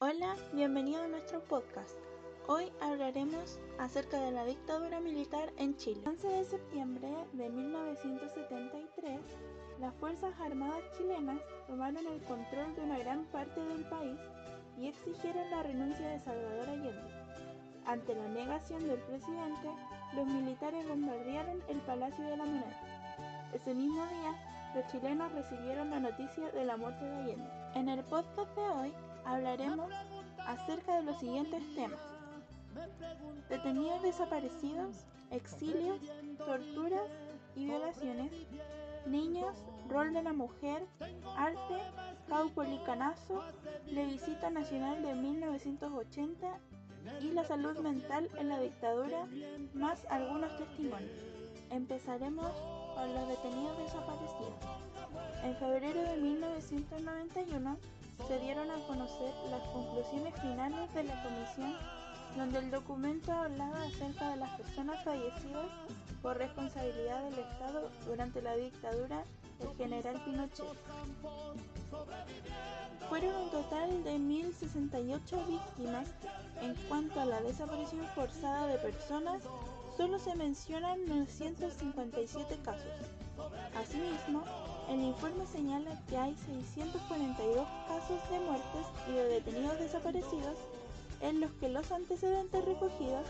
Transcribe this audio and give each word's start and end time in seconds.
Hola, 0.00 0.36
bienvenido 0.52 1.02
a 1.02 1.08
nuestro 1.08 1.40
podcast. 1.40 1.98
Hoy 2.46 2.70
hablaremos 2.80 3.58
acerca 3.80 4.20
de 4.20 4.30
la 4.30 4.44
dictadura 4.44 5.00
militar 5.00 5.52
en 5.56 5.76
Chile. 5.76 6.00
El 6.04 6.10
11 6.10 6.28
de 6.28 6.44
septiembre 6.44 7.08
de 7.32 7.48
1973, 7.48 9.18
las 9.80 9.92
Fuerzas 9.96 10.38
Armadas 10.38 10.84
chilenas 10.96 11.40
tomaron 11.66 12.06
el 12.06 12.22
control 12.22 12.76
de 12.76 12.82
una 12.82 12.98
gran 13.00 13.24
parte 13.32 13.60
del 13.60 13.84
país 13.86 14.20
y 14.78 14.86
exigieron 14.86 15.50
la 15.50 15.64
renuncia 15.64 16.08
de 16.08 16.20
Salvador 16.20 16.68
Allende. 16.68 17.10
Ante 17.84 18.14
la 18.14 18.28
negación 18.28 18.86
del 18.86 19.00
presidente, 19.00 19.68
los 20.14 20.26
militares 20.28 20.86
bombardearon 20.86 21.60
el 21.68 21.78
Palacio 21.78 22.24
de 22.24 22.36
la 22.36 22.44
Moneda. 22.44 23.50
Ese 23.52 23.74
mismo 23.74 24.06
día, 24.06 24.72
los 24.76 24.86
chilenos 24.92 25.32
recibieron 25.32 25.90
la 25.90 25.98
noticia 25.98 26.52
de 26.52 26.64
la 26.64 26.76
muerte 26.76 27.04
de 27.04 27.16
Allende. 27.16 27.50
En 27.74 27.88
el 27.88 28.04
podcast 28.04 28.54
de 28.54 28.62
hoy 28.62 28.94
hablaremos 29.28 29.90
acerca 30.46 30.96
de 30.96 31.02
los 31.02 31.18
siguientes 31.18 31.62
temas. 31.74 32.00
Detenidos 33.48 34.02
desaparecidos, 34.02 35.04
exilios, 35.30 36.00
torturas 36.38 37.10
y 37.54 37.66
violaciones, 37.66 38.32
niños, 39.06 39.54
rol 39.88 40.12
de 40.12 40.22
la 40.22 40.32
mujer, 40.32 40.86
arte, 41.36 41.76
caupolicanazo, 42.28 43.42
plebiscito 43.84 44.50
nacional 44.50 45.02
de 45.02 45.14
1980 45.14 46.58
y 47.20 47.30
la 47.30 47.44
salud 47.44 47.78
mental 47.78 48.28
en 48.38 48.48
la 48.48 48.60
dictadura, 48.60 49.26
más 49.74 50.04
algunos 50.08 50.56
testimonios. 50.56 51.24
Empezaremos 51.70 52.50
con 52.94 53.14
los 53.14 53.28
detenidos 53.28 53.78
desaparecidos. 53.78 54.54
En 55.42 55.56
febrero 55.56 56.02
de 56.02 56.16
1991 56.16 57.78
se 58.26 58.38
dieron 58.40 58.70
a 58.70 58.86
conocer 58.86 59.32
las 59.50 59.62
conclusiones 59.68 60.34
finales 60.40 60.92
de 60.94 61.04
la 61.04 61.22
comisión 61.22 61.74
donde 62.36 62.58
el 62.58 62.70
documento 62.70 63.32
hablaba 63.32 63.82
acerca 63.82 64.30
de 64.30 64.36
las 64.36 64.50
personas 64.60 65.02
fallecidas 65.04 65.66
por 66.22 66.36
responsabilidad 66.36 67.22
del 67.24 67.38
Estado 67.38 67.90
durante 68.06 68.42
la 68.42 68.56
dictadura 68.56 69.24
del 69.58 69.76
general 69.76 70.22
Pinochet. 70.24 70.66
Fueron 73.08 73.34
un 73.34 73.50
total 73.50 74.04
de 74.04 74.16
1.068 74.18 75.46
víctimas. 75.46 76.08
En 76.60 76.74
cuanto 76.88 77.20
a 77.20 77.24
la 77.24 77.40
desaparición 77.40 78.06
forzada 78.14 78.66
de 78.66 78.78
personas, 78.78 79.42
solo 79.96 80.18
se 80.18 80.34
mencionan 80.34 81.06
957 81.06 82.58
casos. 82.64 82.84
Asimismo, 83.74 84.44
el 84.88 85.02
informe 85.02 85.46
señala 85.46 86.00
que 86.08 86.16
hay 86.16 86.34
642 86.46 87.66
casos 87.86 88.30
de 88.30 88.40
muertes 88.40 88.86
y 89.08 89.12
de 89.12 89.24
detenidos 89.24 89.78
desaparecidos 89.78 90.56
en 91.20 91.40
los 91.40 91.50
que 91.52 91.68
los 91.68 91.90
antecedentes 91.92 92.64
recogidos 92.64 93.26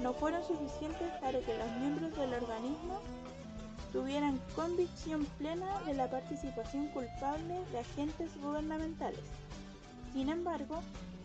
no 0.00 0.12
fueron 0.14 0.42
suficientes 0.44 1.10
para 1.20 1.40
que 1.40 1.58
los 1.58 1.70
miembros 1.78 2.16
del 2.16 2.34
organismo 2.34 3.00
tuvieran 3.92 4.40
convicción 4.54 5.24
plena 5.38 5.80
de 5.80 5.94
la 5.94 6.08
participación 6.08 6.88
culpable 6.88 7.58
de 7.72 7.78
agentes 7.80 8.30
gubernamentales. 8.40 9.24
Sin 10.12 10.28
embargo, 10.28 10.80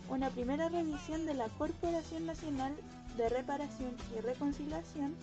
una 0.08 0.30
primera 0.30 0.68
revisión 0.68 1.26
de 1.26 1.34
la 1.34 1.48
Corporación 1.50 2.26
Nacional 2.26 2.74
de 3.16 3.28
Reparación 3.28 3.96
y 4.16 4.20
Reconciliación 4.20 5.14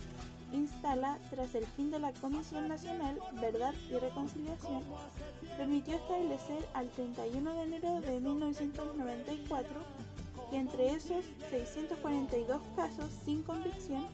instala, 0.58 1.18
tras 1.30 1.54
el 1.56 1.66
fin 1.66 1.92
de 1.92 2.00
la 2.00 2.12
Comisión 2.14 2.68
Nacional 2.68 3.20
Verdad 3.42 3.74
y 3.90 3.94
Reconciliación, 3.96 4.84
permitió 5.58 5.96
establecer 5.96 6.68
al 6.74 6.90
31 6.90 7.54
de 7.54 7.64
enero 7.64 8.02
de 8.02 8.20
1994 8.20 9.70
que 10.50 10.58
entre 10.58 10.92
esos 10.92 11.26
642 11.50 12.62
casos 12.76 13.10
sin 13.26 13.44
convicción 13.44 14.08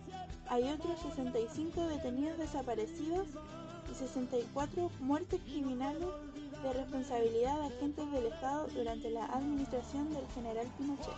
hay 0.48 0.64
otros 0.64 1.00
65 1.00 1.88
detenidos 1.88 2.38
desaparecidos 2.38 3.28
y 3.92 3.96
64 3.96 4.92
muertes 5.00 5.42
criminales 5.42 6.08
de 6.64 6.74
responsabilidad 6.74 7.60
de 7.60 7.68
agentes 7.68 8.12
del 8.12 8.26
Estado 8.28 8.68
durante 8.74 9.10
la 9.12 9.26
administración 9.26 10.14
del 10.14 10.28
general 10.34 10.68
Pinochet. 10.78 11.14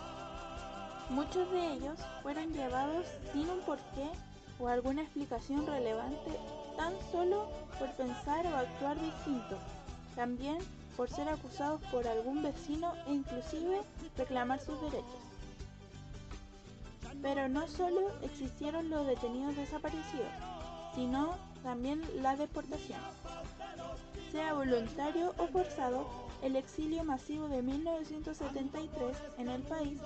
Muchos 1.10 1.50
de 1.50 1.72
ellos 1.74 1.98
fueron 2.22 2.52
llevados 2.52 3.06
sin 3.32 3.48
un 3.48 3.60
porqué 3.60 4.10
o 4.58 4.68
alguna 4.68 5.02
explicación 5.02 5.66
relevante 5.66 6.38
tan 6.76 6.94
solo 7.10 7.48
por 7.78 7.90
pensar 7.92 8.46
o 8.46 8.56
actuar 8.56 9.00
distinto. 9.00 9.58
También 10.14 10.58
por 10.96 11.08
ser 11.10 11.28
acusados 11.28 11.80
por 11.90 12.06
algún 12.06 12.42
vecino 12.42 12.92
e 13.06 13.14
inclusive 13.14 13.80
reclamar 14.16 14.60
sus 14.60 14.80
derechos. 14.80 15.22
Pero 17.22 17.48
no 17.48 17.68
solo 17.68 18.10
existieron 18.22 18.90
los 18.90 19.06
detenidos 19.06 19.56
desaparecidos, 19.56 20.32
sino 20.94 21.36
también 21.62 22.02
la 22.20 22.36
deportación. 22.36 23.00
Sea 24.30 24.54
voluntario 24.54 25.34
o 25.38 25.46
forzado, 25.46 26.06
el 26.42 26.56
exilio 26.56 27.04
masivo 27.04 27.48
de 27.48 27.62
1973 27.62 29.16
en 29.38 29.48
el 29.48 29.62
país 29.62 30.00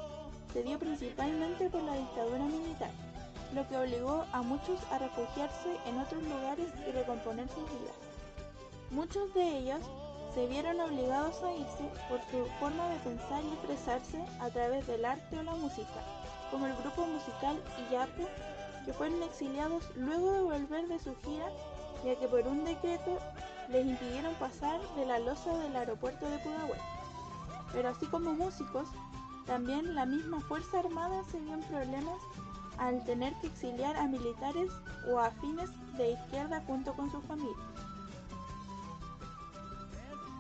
se 0.52 0.62
dio 0.62 0.78
principalmente 0.78 1.70
por 1.70 1.82
la 1.82 1.94
dictadura 1.94 2.44
militar, 2.44 2.90
lo 3.54 3.66
que 3.68 3.76
obligó 3.76 4.24
a 4.32 4.42
muchos 4.42 4.78
a 4.90 4.98
refugiarse 4.98 5.76
en 5.86 5.98
otros 5.98 6.22
lugares 6.22 6.68
y 6.86 6.92
recomponer 6.92 7.48
sus 7.48 7.64
vidas. 7.64 7.96
Muchos 8.90 9.32
de 9.34 9.58
ellos 9.58 9.80
se 10.34 10.46
vieron 10.46 10.80
obligados 10.80 11.42
a 11.42 11.52
irse 11.52 11.90
por 12.08 12.20
su 12.30 12.46
forma 12.60 12.88
de 12.90 12.98
pensar 12.98 13.42
y 13.42 13.52
expresarse 13.54 14.24
a 14.40 14.50
través 14.50 14.86
del 14.86 15.04
arte 15.04 15.38
o 15.38 15.42
la 15.42 15.54
música, 15.54 16.02
como 16.50 16.66
el 16.66 16.76
grupo 16.76 17.06
musical 17.06 17.56
Iyapu, 17.88 18.26
que 18.84 18.92
fueron 18.92 19.22
exiliados 19.22 19.82
luego 19.96 20.32
de 20.32 20.42
volver 20.42 20.88
de 20.88 20.98
su 20.98 21.16
gira, 21.24 21.46
ya 22.04 22.14
que 22.16 22.28
por 22.28 22.46
un 22.46 22.64
decreto 22.64 23.18
les 23.68 23.86
impidieron 23.86 24.34
pasar 24.34 24.80
de 24.94 25.06
la 25.06 25.18
losa 25.18 25.56
del 25.58 25.74
aeropuerto 25.74 26.28
de 26.28 26.38
Pudahuel. 26.38 26.80
Pero 27.72 27.88
así 27.88 28.06
como 28.06 28.32
músicos, 28.32 28.88
también 29.46 29.94
la 29.94 30.06
misma 30.06 30.40
Fuerza 30.40 30.80
Armada 30.80 31.22
se 31.30 31.40
vio 31.40 31.54
en 31.54 31.62
problemas 31.62 32.18
al 32.78 33.04
tener 33.04 33.34
que 33.41 33.48
exiliar 33.48 33.97
a 33.97 34.06
militares 34.06 34.70
o 35.10 35.19
afines 35.19 35.69
de 35.97 36.12
izquierda 36.12 36.62
junto 36.66 36.92
con 36.94 37.10
sus 37.10 37.25
familias. 37.25 37.56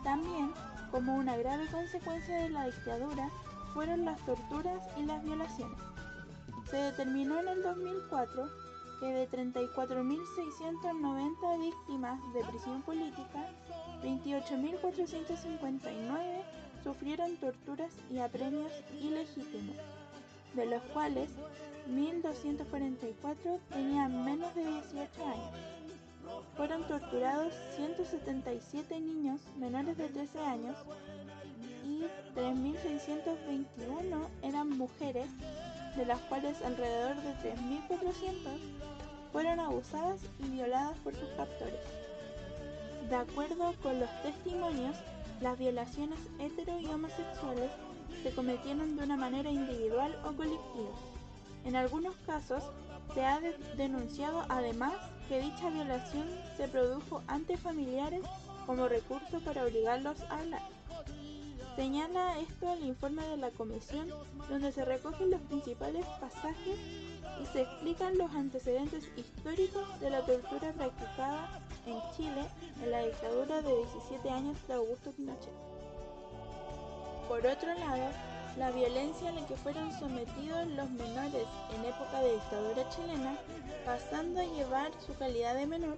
También, 0.04 0.52
como 0.90 1.16
una 1.16 1.36
grave 1.36 1.66
consecuencia 1.68 2.38
de 2.38 2.50
la 2.50 2.66
dictadura, 2.66 3.30
fueron 3.74 4.04
las 4.04 4.24
torturas 4.24 4.80
y 4.96 5.02
las 5.02 5.24
violaciones. 5.24 5.78
Se 6.70 6.76
determinó 6.76 7.40
en 7.40 7.48
el 7.48 7.60
2004 7.62 8.48
que 9.00 9.06
de 9.06 9.28
34.690 9.28 11.60
víctimas 11.60 12.20
de 12.32 12.44
prisión 12.44 12.82
política, 12.82 13.50
28.459 14.02 16.44
sufrieron 16.82 17.36
torturas 17.36 17.92
y 18.10 18.18
apremios 18.20 18.72
ilegítimos, 19.00 19.76
de 20.56 20.66
los 20.66 20.82
cuales 20.94 21.28
1.244 21.88 23.60
tenían 23.70 24.24
menos 24.24 24.54
de 24.54 24.64
18 24.64 25.24
años. 25.24 25.50
Fueron 26.56 26.82
torturados 26.88 27.52
177 27.76 29.00
niños 29.00 29.40
menores 29.58 29.96
de 29.96 30.08
13 30.08 30.40
años 30.40 30.76
y 31.84 32.02
3.621 32.34 34.28
eran 34.42 34.70
mujeres, 34.70 35.28
de 35.96 36.06
las 36.06 36.18
cuales 36.22 36.60
alrededor 36.62 37.16
de 37.16 37.34
3.400 37.54 38.58
fueron 39.32 39.60
abusadas 39.60 40.20
y 40.40 40.50
violadas 40.50 40.96
por 40.98 41.14
sus 41.14 41.28
captores. 41.36 41.80
De 43.08 43.14
acuerdo 43.14 43.74
con 43.82 44.00
los 44.00 44.10
testimonios, 44.22 44.96
las 45.40 45.58
violaciones 45.58 46.18
hetero 46.40 46.80
y 46.80 46.86
homosexuales 46.86 47.70
se 48.22 48.30
cometieron 48.32 48.96
de 48.96 49.04
una 49.04 49.16
manera 49.16 49.50
individual 49.50 50.16
o 50.24 50.32
colectiva. 50.32 50.90
En 51.64 51.76
algunos 51.76 52.14
casos, 52.26 52.62
se 53.14 53.24
ha 53.24 53.40
denunciado 53.76 54.44
además 54.48 54.94
que 55.28 55.40
dicha 55.40 55.70
violación 55.70 56.28
se 56.56 56.68
produjo 56.68 57.22
ante 57.26 57.56
familiares 57.56 58.22
como 58.66 58.88
recurso 58.88 59.40
para 59.40 59.64
obligarlos 59.64 60.20
a 60.22 60.40
hablar. 60.40 60.62
Señala 61.76 62.38
esto 62.38 62.72
el 62.72 62.86
informe 62.86 63.26
de 63.26 63.36
la 63.36 63.50
comisión 63.50 64.08
donde 64.48 64.72
se 64.72 64.84
recogen 64.84 65.30
los 65.30 65.42
principales 65.42 66.06
pasajes 66.20 66.78
y 67.42 67.46
se 67.52 67.62
explican 67.62 68.16
los 68.16 68.30
antecedentes 68.34 69.04
históricos 69.16 70.00
de 70.00 70.10
la 70.10 70.24
tortura 70.24 70.72
practicada 70.72 71.60
en 71.84 72.00
Chile 72.16 72.46
en 72.82 72.90
la 72.90 73.02
dictadura 73.02 73.60
de 73.60 73.76
17 73.76 74.30
años 74.30 74.56
de 74.66 74.74
Augusto 74.74 75.12
Pinochet. 75.12 75.75
Por 77.28 77.44
otro 77.46 77.74
lado, 77.74 78.08
la 78.56 78.70
violencia 78.70 79.28
a 79.28 79.32
la 79.32 79.46
que 79.46 79.56
fueron 79.56 79.92
sometidos 79.98 80.66
los 80.68 80.88
menores 80.90 81.46
en 81.74 81.84
época 81.84 82.20
de 82.20 82.34
dictadura 82.34 82.88
chilena, 82.90 83.36
pasando 83.84 84.40
a 84.40 84.44
llevar 84.44 84.90
su 85.04 85.14
calidad 85.16 85.54
de 85.54 85.66
menor, 85.66 85.96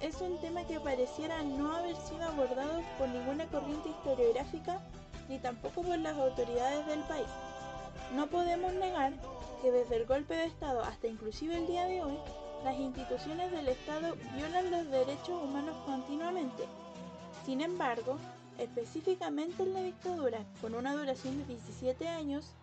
es 0.00 0.20
un 0.20 0.38
tema 0.40 0.64
que 0.64 0.78
pareciera 0.78 1.42
no 1.42 1.74
haber 1.74 1.96
sido 1.96 2.22
abordado 2.24 2.82
por 2.98 3.08
ninguna 3.08 3.46
corriente 3.46 3.88
historiográfica 3.88 4.80
ni 5.28 5.38
tampoco 5.38 5.82
por 5.82 5.98
las 5.98 6.16
autoridades 6.16 6.86
del 6.86 7.00
país. 7.00 7.28
No 8.14 8.26
podemos 8.28 8.72
negar 8.74 9.12
que 9.62 9.72
desde 9.72 9.96
el 9.96 10.06
golpe 10.06 10.34
de 10.34 10.44
Estado 10.44 10.82
hasta 10.82 11.08
inclusive 11.08 11.56
el 11.56 11.66
día 11.66 11.86
de 11.86 12.02
hoy, 12.02 12.18
las 12.64 12.78
instituciones 12.78 13.50
del 13.50 13.68
Estado 13.68 14.14
violan 14.36 14.70
los 14.70 14.90
derechos 14.90 15.42
humanos 15.42 15.76
continuamente. 15.84 16.64
Sin 17.44 17.60
embargo, 17.60 18.18
específicamente 18.58 19.62
en 19.62 19.74
la 19.74 19.82
dictadura, 19.82 20.44
con 20.60 20.74
una 20.74 20.94
duración 20.94 21.38
de 21.38 21.46
17 21.46 22.08
años, 22.08 22.54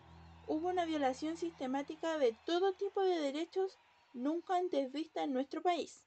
hubo 0.47 0.69
una 0.69 0.85
violación 0.85 1.37
sistemática 1.37 2.17
de 2.17 2.35
todo 2.45 2.73
tipo 2.73 3.01
de 3.01 3.19
derechos 3.19 3.79
nunca 4.13 4.57
antes 4.57 4.91
vista 4.91 5.23
en 5.23 5.33
nuestro 5.33 5.61
país. 5.61 6.05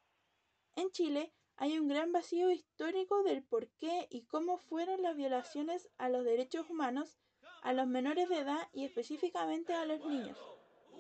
En 0.77 0.91
Chile 0.91 1.33
hay 1.57 1.79
un 1.79 1.89
gran 1.89 2.13
vacío 2.13 2.51
histórico 2.53 3.23
del 3.25 3.43
por 3.43 3.69
qué 3.81 4.07
y 4.11 4.23
cómo 4.23 4.59
fueron 4.59 5.03
las 5.03 5.17
violaciones 5.17 5.89
a 5.99 6.09
los 6.09 6.25
derechos 6.25 6.71
humanos 6.71 7.19
a 7.63 7.73
los 7.73 7.87
menores 7.87 8.29
de 8.29 8.39
edad 8.39 8.69
y 8.73 8.85
específicamente 8.85 9.75
a 9.75 9.85
los 9.85 10.05
niños, 10.05 10.39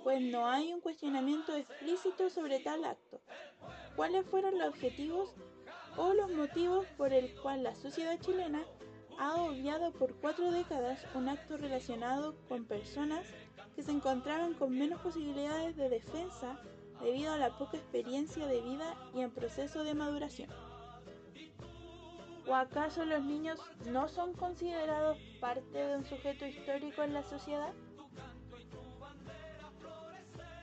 pues 0.03 0.21
no 0.21 0.49
hay 0.49 0.73
un 0.73 0.81
cuestionamiento 0.81 1.55
explícito 1.55 2.31
sobre 2.31 2.61
tal 2.61 2.85
acto. 2.85 3.21
¿Cuáles 3.97 4.27
fueron 4.27 4.59
los 4.59 4.69
objetivos 4.69 5.35
o 5.99 6.15
los 6.15 6.31
motivos 6.31 6.87
por 6.97 7.13
el 7.13 7.35
cual 7.43 7.65
la 7.65 7.75
sociedad 7.75 8.19
chilena 8.21 8.63
ha 9.19 9.35
obviado 9.43 9.91
por 9.93 10.15
cuatro 10.15 10.53
décadas 10.53 11.05
un 11.15 11.29
acto 11.29 11.57
relacionado 11.57 12.37
con 12.49 12.65
personas 12.65 13.27
que 13.75 13.83
se 13.83 13.91
encontraban 13.91 14.55
con 14.55 14.79
menos 14.79 15.01
posibilidades 15.01 15.77
de 15.77 15.89
defensa 15.89 16.57
debido 17.03 17.33
a 17.33 17.37
la 17.37 17.59
poca 17.59 17.77
experiencia 17.77 18.47
de 18.47 18.61
vida 18.61 18.95
y 19.13 19.23
en 19.23 19.33
proceso 19.33 19.83
de 19.83 19.95
maduración. 19.95 20.51
¿O 22.47 22.55
acaso 22.55 23.05
los 23.05 23.23
niños 23.25 23.61
no 23.91 24.09
son 24.09 24.33
considerados 24.35 25.19
parte 25.41 25.79
de 25.79 25.97
un 25.97 26.05
sujeto 26.05 26.47
histórico 26.47 27.03
en 27.03 27.13
la 27.13 27.25
sociedad? 27.25 27.73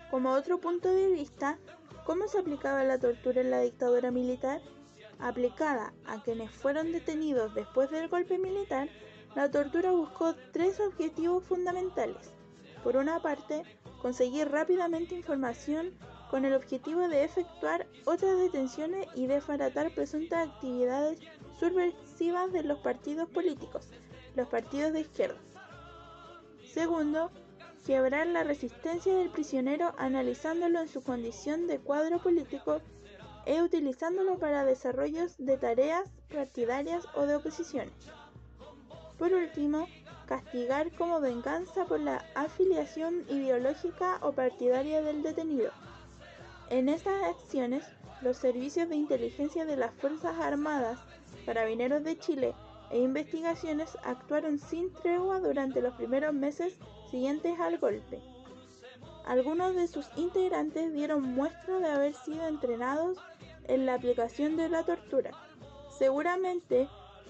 Como 0.09 0.31
otro 0.31 0.59
punto 0.59 0.89
de 0.89 1.11
vista, 1.11 1.59
¿cómo 2.05 2.27
se 2.27 2.39
aplicaba 2.39 2.85
la 2.85 2.99
tortura 2.99 3.41
en 3.41 3.51
la 3.51 3.59
dictadura 3.59 4.11
militar? 4.11 4.61
Aplicada 5.19 5.93
a 6.05 6.21
quienes 6.21 6.51
fueron 6.51 6.91
detenidos 6.91 7.53
después 7.55 7.89
del 7.89 8.09
golpe 8.09 8.37
militar, 8.37 8.89
la 9.35 9.49
tortura 9.49 9.91
buscó 9.91 10.35
tres 10.51 10.79
objetivos 10.79 11.43
fundamentales. 11.43 12.33
Por 12.83 12.97
una 12.97 13.19
parte, 13.19 13.63
conseguir 14.01 14.49
rápidamente 14.49 15.15
información 15.15 15.93
con 16.29 16.45
el 16.45 16.53
objetivo 16.53 17.07
de 17.07 17.23
efectuar 17.23 17.87
otras 18.05 18.37
detenciones 18.37 19.07
y 19.15 19.27
desbaratar 19.27 19.93
presuntas 19.93 20.49
actividades 20.49 21.19
subversivas 21.59 22.51
de 22.51 22.63
los 22.63 22.79
partidos 22.79 23.29
políticos, 23.29 23.89
los 24.35 24.47
partidos 24.47 24.93
de 24.93 25.01
izquierda. 25.01 25.39
Segundo, 26.73 27.31
quebrar 27.85 28.27
la 28.27 28.43
resistencia 28.43 29.15
del 29.15 29.29
prisionero 29.29 29.93
analizándolo 29.97 30.81
en 30.81 30.89
su 30.89 31.01
condición 31.01 31.67
de 31.67 31.79
cuadro 31.79 32.19
político 32.19 32.81
e 33.45 33.61
utilizándolo 33.61 34.37
para 34.37 34.65
desarrollos 34.65 35.35
de 35.37 35.57
tareas 35.57 36.09
partidarias 36.29 37.05
o 37.15 37.25
de 37.25 37.35
oposición. 37.35 37.89
Por 39.17 39.33
último, 39.33 39.87
castigar 40.25 40.91
como 40.95 41.21
venganza 41.21 41.85
por 41.85 41.99
la 41.99 42.25
afiliación 42.35 43.23
ideológica 43.29 44.17
o 44.21 44.33
partidaria 44.33 45.01
del 45.01 45.23
detenido. 45.23 45.71
En 46.69 46.89
estas 46.89 47.23
acciones, 47.23 47.85
los 48.21 48.37
servicios 48.37 48.89
de 48.89 48.95
inteligencia 48.95 49.65
de 49.65 49.77
las 49.77 49.93
Fuerzas 49.93 50.37
Armadas, 50.39 50.99
Carabineros 51.45 52.03
de 52.03 52.17
Chile 52.17 52.55
e 52.89 52.99
investigaciones 52.99 53.97
actuaron 54.03 54.57
sin 54.57 54.91
tregua 54.93 55.39
durante 55.39 55.81
los 55.81 55.93
primeros 55.93 56.33
meses 56.33 56.77
siguientes 57.11 57.59
al 57.59 57.77
golpe. 57.77 58.19
Algunos 59.25 59.75
de 59.75 59.87
sus 59.87 60.07
integrantes 60.15 60.93
dieron 60.93 61.23
muestra 61.23 61.79
de 61.79 61.89
haber 61.89 62.13
sido 62.13 62.47
entrenados 62.47 63.17
en 63.67 63.85
la 63.85 63.95
aplicación 63.95 64.57
de 64.57 64.69
la 64.69 64.83
tortura. 64.83 65.31
Seguramente 65.97 66.87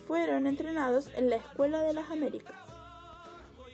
fueron 0.08 0.48
entrenados 0.48 1.10
en 1.16 1.30
la 1.30 1.38
Escuela 1.38 1.82
de 1.82 1.94
las 1.94 2.10
Américas. 2.12 2.56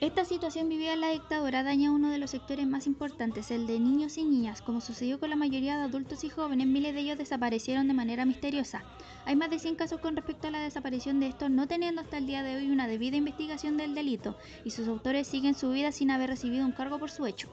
Esta 0.02 0.24
situación 0.24 0.68
vivida 0.68 0.94
en 0.94 1.00
la 1.00 1.10
dictadura 1.10 1.62
daña 1.62 1.92
uno 1.92 2.10
de 2.10 2.18
los 2.18 2.32
sectores 2.32 2.66
más 2.66 2.88
importantes, 2.88 3.52
el 3.52 3.68
de 3.68 3.78
niños 3.78 4.18
y 4.18 4.24
niñas. 4.24 4.60
Como 4.60 4.80
sucedió 4.80 5.20
con 5.20 5.30
la 5.30 5.36
mayoría 5.36 5.76
de 5.76 5.84
adultos 5.84 6.24
y 6.24 6.28
jóvenes, 6.28 6.66
miles 6.66 6.92
de 6.92 7.02
ellos 7.02 7.18
desaparecieron 7.18 7.86
de 7.86 7.94
manera 7.94 8.24
misteriosa. 8.24 8.82
Hay 9.26 9.36
más 9.36 9.48
de 9.50 9.60
100 9.60 9.76
casos 9.76 10.00
con 10.00 10.16
respecto 10.16 10.48
a 10.48 10.50
la 10.50 10.58
desaparición 10.58 11.20
de 11.20 11.28
estos, 11.28 11.50
no 11.50 11.68
teniendo 11.68 12.00
hasta 12.00 12.18
el 12.18 12.26
día 12.26 12.42
de 12.42 12.56
hoy 12.56 12.68
una 12.68 12.88
debida 12.88 13.16
investigación 13.16 13.76
del 13.76 13.94
delito, 13.94 14.36
y 14.64 14.70
sus 14.70 14.88
autores 14.88 15.28
siguen 15.28 15.54
su 15.54 15.70
vida 15.70 15.92
sin 15.92 16.10
haber 16.10 16.30
recibido 16.30 16.66
un 16.66 16.72
cargo 16.72 16.98
por 16.98 17.12
su 17.12 17.24
hecho. 17.24 17.48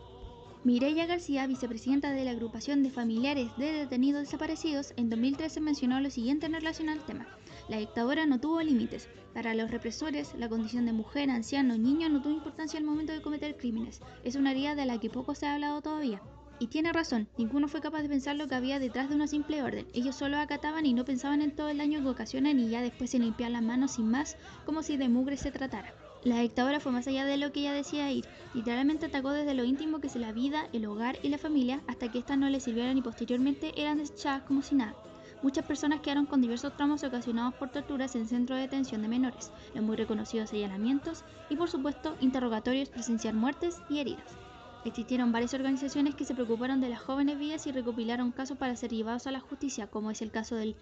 Mireya 0.65 1.05
García, 1.05 1.47
vicepresidenta 1.47 2.11
de 2.11 2.25
la 2.25 2.31
agrupación 2.31 2.83
de 2.83 2.89
familiares 2.89 3.49
de 3.55 3.71
detenidos 3.71 4.23
desaparecidos, 4.23 4.93
en 4.97 5.09
2013 5.09 5.61
mencionó 5.61 6.01
lo 6.01 6.09
siguiente 6.09 6.47
en 6.47 6.53
relación 6.53 6.89
al 6.89 6.99
tema. 7.05 7.27
La 7.69 7.77
dictadura 7.77 8.25
no 8.25 8.41
tuvo 8.41 8.61
límites. 8.61 9.07
Para 9.33 9.53
los 9.53 9.71
represores, 9.71 10.33
la 10.37 10.49
condición 10.49 10.85
de 10.85 10.91
mujer, 10.91 11.29
anciano, 11.29 11.77
niño 11.77 12.09
no 12.09 12.21
tuvo 12.21 12.33
importancia 12.33 12.77
al 12.77 12.83
momento 12.83 13.13
de 13.13 13.21
cometer 13.21 13.55
crímenes. 13.55 14.01
Es 14.25 14.35
una 14.35 14.51
herida 14.51 14.75
de 14.75 14.85
la 14.85 14.99
que 14.99 15.09
poco 15.09 15.33
se 15.33 15.45
ha 15.45 15.53
hablado 15.53 15.81
todavía. 15.81 16.21
Y 16.59 16.67
tiene 16.67 16.91
razón, 16.91 17.29
ninguno 17.37 17.69
fue 17.69 17.79
capaz 17.79 18.01
de 18.01 18.09
pensar 18.09 18.35
lo 18.35 18.49
que 18.49 18.55
había 18.55 18.79
detrás 18.79 19.07
de 19.07 19.15
una 19.15 19.27
simple 19.27 19.63
orden. 19.63 19.87
Ellos 19.93 20.17
solo 20.17 20.37
acataban 20.39 20.85
y 20.85 20.93
no 20.93 21.05
pensaban 21.05 21.41
en 21.41 21.55
todo 21.55 21.69
el 21.69 21.77
daño 21.77 22.01
que 22.01 22.09
ocasionan 22.09 22.59
y 22.59 22.67
ya 22.67 22.81
después 22.81 23.11
se 23.11 23.19
limpiaban 23.19 23.53
las 23.53 23.63
manos 23.63 23.91
sin 23.91 24.09
más, 24.09 24.35
como 24.65 24.83
si 24.83 24.97
de 24.97 25.07
mugre 25.07 25.37
se 25.37 25.51
tratara. 25.51 25.93
La 26.23 26.39
dictadura 26.39 26.81
fue 26.81 26.91
más 26.91 27.07
allá 27.07 27.23
de 27.23 27.37
lo 27.37 27.53
que 27.53 27.61
ella 27.61 27.73
decía 27.73 28.11
ir. 28.11 28.25
Literalmente 28.53 29.05
atacó 29.05 29.31
desde 29.31 29.53
lo 29.53 29.63
íntimo 29.63 29.99
que 30.01 30.07
es 30.07 30.15
la 30.17 30.33
vida, 30.33 30.67
el 30.73 30.85
hogar 30.85 31.17
y 31.23 31.29
la 31.29 31.37
familia, 31.37 31.81
hasta 31.87 32.11
que 32.11 32.19
éstas 32.19 32.37
no 32.37 32.49
le 32.49 32.59
sirvieron 32.59 32.97
y 32.97 33.01
posteriormente 33.01 33.71
eran 33.81 33.99
desechadas 33.99 34.43
como 34.43 34.61
si 34.61 34.75
nada. 34.75 34.95
Muchas 35.41 35.65
personas 35.65 36.01
quedaron 36.01 36.25
con 36.25 36.41
diversos 36.41 36.75
tramos 36.75 37.05
ocasionados 37.05 37.53
por 37.53 37.69
torturas 37.69 38.13
en 38.15 38.27
centros 38.27 38.57
de 38.57 38.63
detención 38.63 39.01
de 39.01 39.07
menores, 39.07 39.51
los 39.73 39.81
muy 39.81 39.95
reconocidos 39.95 40.49
señalamientos 40.49 41.23
y 41.49 41.55
por 41.55 41.69
supuesto 41.69 42.17
interrogatorios, 42.19 42.89
presenciar 42.89 43.33
muertes 43.33 43.77
y 43.89 43.99
heridas. 43.99 44.37
Existieron 44.83 45.31
varias 45.31 45.53
organizaciones 45.53 46.15
que 46.15 46.25
se 46.25 46.35
preocuparon 46.35 46.81
de 46.81 46.89
las 46.89 46.99
jóvenes 46.99 47.39
vidas 47.39 47.65
y 47.67 47.71
recopilaron 47.71 48.31
casos 48.31 48.57
para 48.57 48.75
ser 48.75 48.91
llevados 48.91 49.27
a 49.27 49.31
la 49.31 49.39
justicia, 49.39 49.87
como 49.87 50.11
es 50.11 50.21
el 50.21 50.31
caso 50.31 50.55
del 50.55 50.75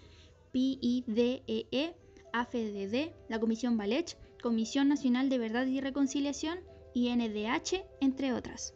PIDEE, 0.50 1.94
AFDD, 2.32 3.12
la 3.28 3.38
Comisión 3.38 3.76
Valech, 3.76 4.16
Comisión 4.42 4.88
Nacional 4.88 5.28
de 5.28 5.38
Verdad 5.38 5.66
y 5.66 5.80
Reconciliación 5.80 6.60
y 6.94 7.10
NDH, 7.14 7.84
entre 8.00 8.32
otras. 8.32 8.74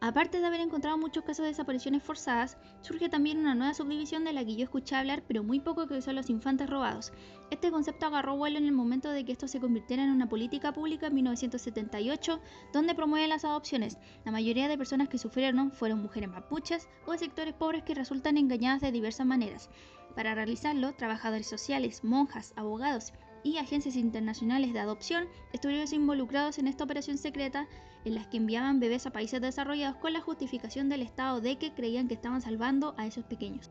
Aparte 0.00 0.40
de 0.40 0.46
haber 0.46 0.60
encontrado 0.60 0.98
muchos 0.98 1.22
casos 1.22 1.44
de 1.44 1.50
desapariciones 1.50 2.02
forzadas, 2.02 2.56
surge 2.80 3.08
también 3.08 3.38
una 3.38 3.54
nueva 3.54 3.74
subdivisión 3.74 4.24
de 4.24 4.32
la 4.32 4.44
que 4.44 4.56
yo 4.56 4.64
escuché 4.64 4.96
hablar, 4.96 5.22
pero 5.28 5.44
muy 5.44 5.60
poco 5.60 5.86
que 5.86 6.02
son 6.02 6.16
los 6.16 6.28
infantes 6.28 6.68
robados. 6.68 7.12
Este 7.50 7.70
concepto 7.70 8.06
agarró 8.06 8.36
vuelo 8.36 8.58
en 8.58 8.66
el 8.66 8.72
momento 8.72 9.10
de 9.10 9.24
que 9.24 9.30
esto 9.30 9.46
se 9.46 9.60
convirtiera 9.60 10.02
en 10.02 10.10
una 10.10 10.28
política 10.28 10.72
pública 10.72 11.06
en 11.06 11.14
1978, 11.14 12.40
donde 12.72 12.96
promueve 12.96 13.28
las 13.28 13.44
adopciones. 13.44 13.98
La 14.24 14.32
mayoría 14.32 14.66
de 14.66 14.78
personas 14.78 15.08
que 15.08 15.18
sufrieron 15.18 15.70
fueron 15.70 16.02
mujeres 16.02 16.30
mapuches 16.30 16.88
o 17.06 17.12
de 17.12 17.18
sectores 17.18 17.54
pobres 17.54 17.84
que 17.84 17.94
resultan 17.94 18.38
engañadas 18.38 18.80
de 18.80 18.90
diversas 18.90 19.26
maneras. 19.26 19.70
Para 20.16 20.34
realizarlo, 20.34 20.94
trabajadores 20.94 21.46
sociales, 21.46 22.02
monjas, 22.02 22.52
abogados 22.56 23.12
y 23.44 23.58
agencias 23.58 23.96
internacionales 23.96 24.72
de 24.72 24.80
adopción 24.80 25.28
estuvieron 25.52 25.92
involucrados 25.92 26.58
en 26.58 26.68
esta 26.68 26.84
operación 26.84 27.18
secreta 27.18 27.66
en 28.04 28.14
las 28.14 28.26
que 28.26 28.36
enviaban 28.36 28.80
bebés 28.80 29.06
a 29.06 29.10
países 29.10 29.40
desarrollados 29.40 29.96
con 29.96 30.12
la 30.12 30.20
justificación 30.20 30.88
del 30.88 31.02
Estado 31.02 31.40
de 31.40 31.58
que 31.58 31.72
creían 31.72 32.08
que 32.08 32.14
estaban 32.14 32.40
salvando 32.40 32.94
a 32.96 33.06
esos 33.06 33.24
pequeños. 33.24 33.70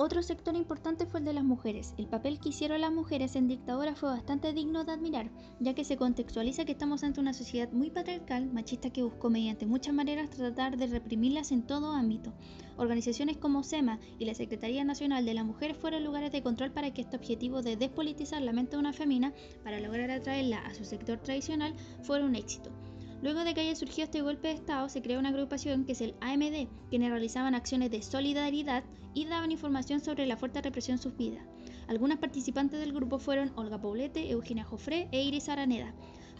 Otro 0.00 0.22
sector 0.22 0.54
importante 0.54 1.06
fue 1.06 1.18
el 1.18 1.26
de 1.26 1.32
las 1.32 1.42
mujeres. 1.42 1.92
El 1.98 2.06
papel 2.06 2.38
que 2.38 2.50
hicieron 2.50 2.80
las 2.82 2.92
mujeres 2.92 3.34
en 3.34 3.48
dictadura 3.48 3.96
fue 3.96 4.10
bastante 4.10 4.52
digno 4.52 4.84
de 4.84 4.92
admirar, 4.92 5.28
ya 5.58 5.74
que 5.74 5.82
se 5.82 5.96
contextualiza 5.96 6.64
que 6.64 6.70
estamos 6.70 7.02
ante 7.02 7.18
una 7.18 7.34
sociedad 7.34 7.72
muy 7.72 7.90
patriarcal, 7.90 8.46
machista 8.46 8.90
que 8.90 9.02
buscó 9.02 9.28
mediante 9.28 9.66
muchas 9.66 9.92
maneras 9.92 10.30
tratar 10.30 10.76
de 10.76 10.86
reprimirlas 10.86 11.50
en 11.50 11.66
todo 11.66 11.90
ámbito. 11.90 12.32
Organizaciones 12.76 13.38
como 13.38 13.64
SEMA 13.64 13.98
y 14.20 14.26
la 14.26 14.34
Secretaría 14.34 14.84
Nacional 14.84 15.26
de 15.26 15.34
la 15.34 15.42
Mujer 15.42 15.74
fueron 15.74 16.04
lugares 16.04 16.30
de 16.30 16.44
control 16.44 16.70
para 16.70 16.94
que 16.94 17.00
este 17.00 17.16
objetivo 17.16 17.62
de 17.62 17.74
despolitizar 17.74 18.40
la 18.40 18.52
mente 18.52 18.76
de 18.76 18.80
una 18.80 18.92
femina 18.92 19.34
para 19.64 19.80
lograr 19.80 20.12
atraerla 20.12 20.58
a 20.58 20.74
su 20.74 20.84
sector 20.84 21.18
tradicional 21.18 21.74
fuera 22.04 22.24
un 22.24 22.36
éxito. 22.36 22.70
Luego 23.20 23.42
de 23.42 23.52
que 23.52 23.62
haya 23.62 23.74
surgido 23.74 24.04
este 24.04 24.22
golpe 24.22 24.48
de 24.48 24.54
Estado, 24.54 24.88
se 24.88 25.02
creó 25.02 25.18
una 25.18 25.30
agrupación 25.30 25.84
que 25.84 25.92
es 25.92 26.00
el 26.00 26.14
AMD, 26.20 26.68
quienes 26.88 27.10
realizaban 27.10 27.56
acciones 27.56 27.90
de 27.90 28.02
solidaridad 28.02 28.84
y 29.12 29.26
daban 29.26 29.50
información 29.50 30.00
sobre 30.00 30.26
la 30.26 30.36
fuerte 30.36 30.62
represión 30.62 30.98
sufrida. 30.98 31.40
Algunas 31.88 32.18
participantes 32.18 32.78
del 32.78 32.92
grupo 32.92 33.18
fueron 33.18 33.52
Olga 33.56 33.80
Poblete, 33.80 34.30
Eugenia 34.30 34.64
Jofré 34.64 35.08
e 35.10 35.22
Iris 35.22 35.48
Araneda. 35.48 35.92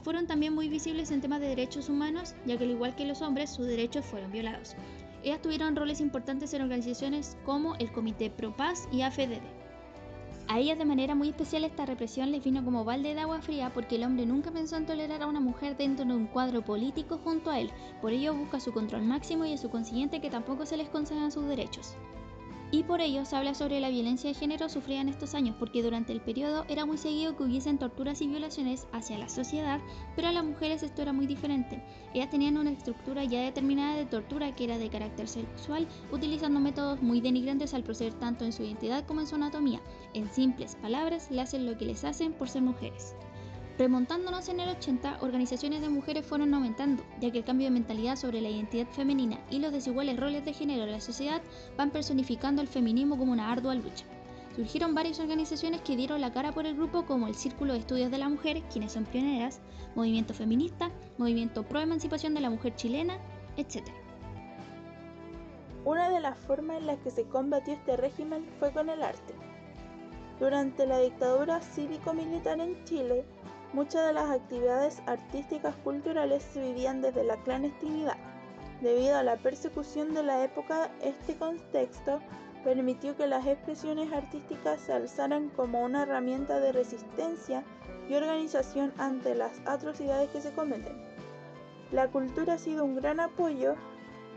Fueron 0.04 0.28
también 0.28 0.54
muy 0.54 0.68
visibles 0.68 1.10
en 1.10 1.20
temas 1.20 1.40
de 1.40 1.48
derechos 1.48 1.88
humanos, 1.88 2.34
ya 2.46 2.56
que 2.56 2.64
al 2.64 2.70
igual 2.70 2.94
que 2.94 3.06
los 3.06 3.22
hombres, 3.22 3.50
sus 3.50 3.66
derechos 3.66 4.04
fueron 4.04 4.30
violados. 4.30 4.76
Ellas 5.24 5.42
tuvieron 5.42 5.74
roles 5.74 6.00
importantes 6.00 6.54
en 6.54 6.62
organizaciones 6.62 7.36
como 7.44 7.74
el 7.76 7.90
Comité 7.90 8.30
Pro 8.30 8.54
Paz 8.56 8.88
y 8.92 9.02
AFDD. 9.02 9.57
A 10.50 10.58
ellas 10.58 10.78
de 10.78 10.86
manera 10.86 11.14
muy 11.14 11.28
especial 11.28 11.64
esta 11.64 11.84
represión 11.84 12.32
les 12.32 12.42
vino 12.42 12.64
como 12.64 12.82
balde 12.82 13.14
de 13.14 13.20
agua 13.20 13.42
fría 13.42 13.70
porque 13.74 13.96
el 13.96 14.04
hombre 14.04 14.24
nunca 14.24 14.50
pensó 14.50 14.76
en 14.76 14.86
tolerar 14.86 15.22
a 15.22 15.26
una 15.26 15.40
mujer 15.40 15.76
dentro 15.76 16.06
de 16.06 16.14
un 16.14 16.26
cuadro 16.26 16.62
político 16.62 17.20
junto 17.22 17.50
a 17.50 17.60
él, 17.60 17.70
por 18.00 18.12
ello 18.12 18.34
busca 18.34 18.58
su 18.58 18.72
control 18.72 19.02
máximo 19.02 19.44
y 19.44 19.52
es 19.52 19.60
su 19.60 19.68
consiguiente 19.68 20.22
que 20.22 20.30
tampoco 20.30 20.64
se 20.64 20.78
les 20.78 20.88
concedan 20.88 21.30
sus 21.30 21.46
derechos. 21.46 21.96
Y 22.70 22.82
por 22.82 23.00
ello 23.00 23.24
se 23.24 23.34
habla 23.34 23.54
sobre 23.54 23.80
la 23.80 23.88
violencia 23.88 24.28
de 24.28 24.38
género 24.38 24.68
sufrida 24.68 25.00
en 25.00 25.08
estos 25.08 25.34
años, 25.34 25.56
porque 25.58 25.82
durante 25.82 26.12
el 26.12 26.20
periodo 26.20 26.66
era 26.68 26.84
muy 26.84 26.98
seguido 26.98 27.34
que 27.34 27.44
hubiesen 27.44 27.78
torturas 27.78 28.20
y 28.20 28.28
violaciones 28.28 28.86
hacia 28.92 29.16
la 29.16 29.30
sociedad, 29.30 29.80
pero 30.14 30.28
a 30.28 30.32
las 30.32 30.44
mujeres 30.44 30.82
esto 30.82 31.00
era 31.00 31.14
muy 31.14 31.26
diferente. 31.26 31.82
Ellas 32.12 32.28
tenían 32.28 32.58
una 32.58 32.70
estructura 32.70 33.24
ya 33.24 33.40
determinada 33.40 33.96
de 33.96 34.04
tortura 34.04 34.54
que 34.54 34.64
era 34.64 34.76
de 34.76 34.90
carácter 34.90 35.28
sexual, 35.28 35.88
utilizando 36.12 36.60
métodos 36.60 37.00
muy 37.00 37.22
denigrantes 37.22 37.72
al 37.72 37.84
proceder 37.84 38.12
tanto 38.14 38.44
en 38.44 38.52
su 38.52 38.62
identidad 38.62 39.06
como 39.06 39.22
en 39.22 39.26
su 39.26 39.36
anatomía. 39.36 39.80
En 40.12 40.30
simples 40.30 40.76
palabras, 40.76 41.30
le 41.30 41.40
hacen 41.40 41.64
lo 41.64 41.78
que 41.78 41.86
les 41.86 42.04
hacen 42.04 42.34
por 42.34 42.50
ser 42.50 42.60
mujeres. 42.60 43.14
Remontándonos 43.78 44.48
en 44.48 44.58
el 44.58 44.70
80, 44.70 45.18
organizaciones 45.20 45.80
de 45.80 45.88
mujeres 45.88 46.26
fueron 46.26 46.52
aumentando, 46.52 47.04
ya 47.20 47.30
que 47.30 47.38
el 47.38 47.44
cambio 47.44 47.68
de 47.68 47.70
mentalidad 47.70 48.16
sobre 48.16 48.40
la 48.40 48.48
identidad 48.48 48.88
femenina 48.88 49.38
y 49.50 49.60
los 49.60 49.70
desiguales 49.70 50.18
roles 50.18 50.44
de 50.44 50.52
género 50.52 50.82
en 50.82 50.90
la 50.90 51.00
sociedad 51.00 51.40
van 51.76 51.90
personificando 51.90 52.60
el 52.60 52.66
feminismo 52.66 53.16
como 53.16 53.30
una 53.30 53.52
ardua 53.52 53.76
lucha. 53.76 54.04
Surgieron 54.56 54.96
varias 54.96 55.20
organizaciones 55.20 55.80
que 55.82 55.94
dieron 55.94 56.20
la 56.20 56.32
cara 56.32 56.50
por 56.50 56.66
el 56.66 56.74
grupo 56.74 57.06
como 57.06 57.28
el 57.28 57.36
Círculo 57.36 57.72
de 57.72 57.78
Estudios 57.78 58.10
de 58.10 58.18
la 58.18 58.28
Mujer, 58.28 58.62
quienes 58.72 58.90
son 58.90 59.04
pioneras, 59.04 59.60
Movimiento 59.94 60.34
Feminista, 60.34 60.90
Movimiento 61.16 61.62
Pro 61.62 61.78
Emancipación 61.78 62.34
de 62.34 62.40
la 62.40 62.50
Mujer 62.50 62.74
Chilena, 62.74 63.16
etc. 63.56 63.84
Una 65.84 66.10
de 66.10 66.18
las 66.18 66.36
formas 66.36 66.78
en 66.78 66.86
las 66.88 66.98
que 66.98 67.12
se 67.12 67.22
combatió 67.28 67.74
este 67.74 67.96
régimen 67.96 68.44
fue 68.58 68.72
con 68.72 68.90
el 68.90 69.04
arte. 69.04 69.34
Durante 70.40 70.84
la 70.84 70.98
dictadura 70.98 71.60
cívico-militar 71.60 72.58
en 72.58 72.84
Chile, 72.84 73.24
Muchas 73.72 74.06
de 74.06 74.12
las 74.14 74.30
actividades 74.30 75.02
artísticas 75.06 75.74
culturales 75.84 76.42
se 76.42 76.60
vivían 76.60 77.02
desde 77.02 77.22
la 77.22 77.36
clandestinidad. 77.36 78.16
Debido 78.80 79.18
a 79.18 79.22
la 79.22 79.36
persecución 79.36 80.14
de 80.14 80.22
la 80.22 80.42
época, 80.42 80.90
este 81.02 81.36
contexto 81.36 82.20
permitió 82.64 83.16
que 83.16 83.26
las 83.26 83.46
expresiones 83.46 84.12
artísticas 84.12 84.80
se 84.80 84.92
alzaran 84.92 85.50
como 85.50 85.82
una 85.82 86.04
herramienta 86.04 86.60
de 86.60 86.72
resistencia 86.72 87.62
y 88.08 88.14
organización 88.14 88.92
ante 88.96 89.34
las 89.34 89.52
atrocidades 89.66 90.30
que 90.30 90.40
se 90.40 90.52
cometen. 90.52 90.96
La 91.92 92.08
cultura 92.08 92.54
ha 92.54 92.58
sido 92.58 92.84
un 92.84 92.96
gran 92.96 93.20
apoyo 93.20 93.74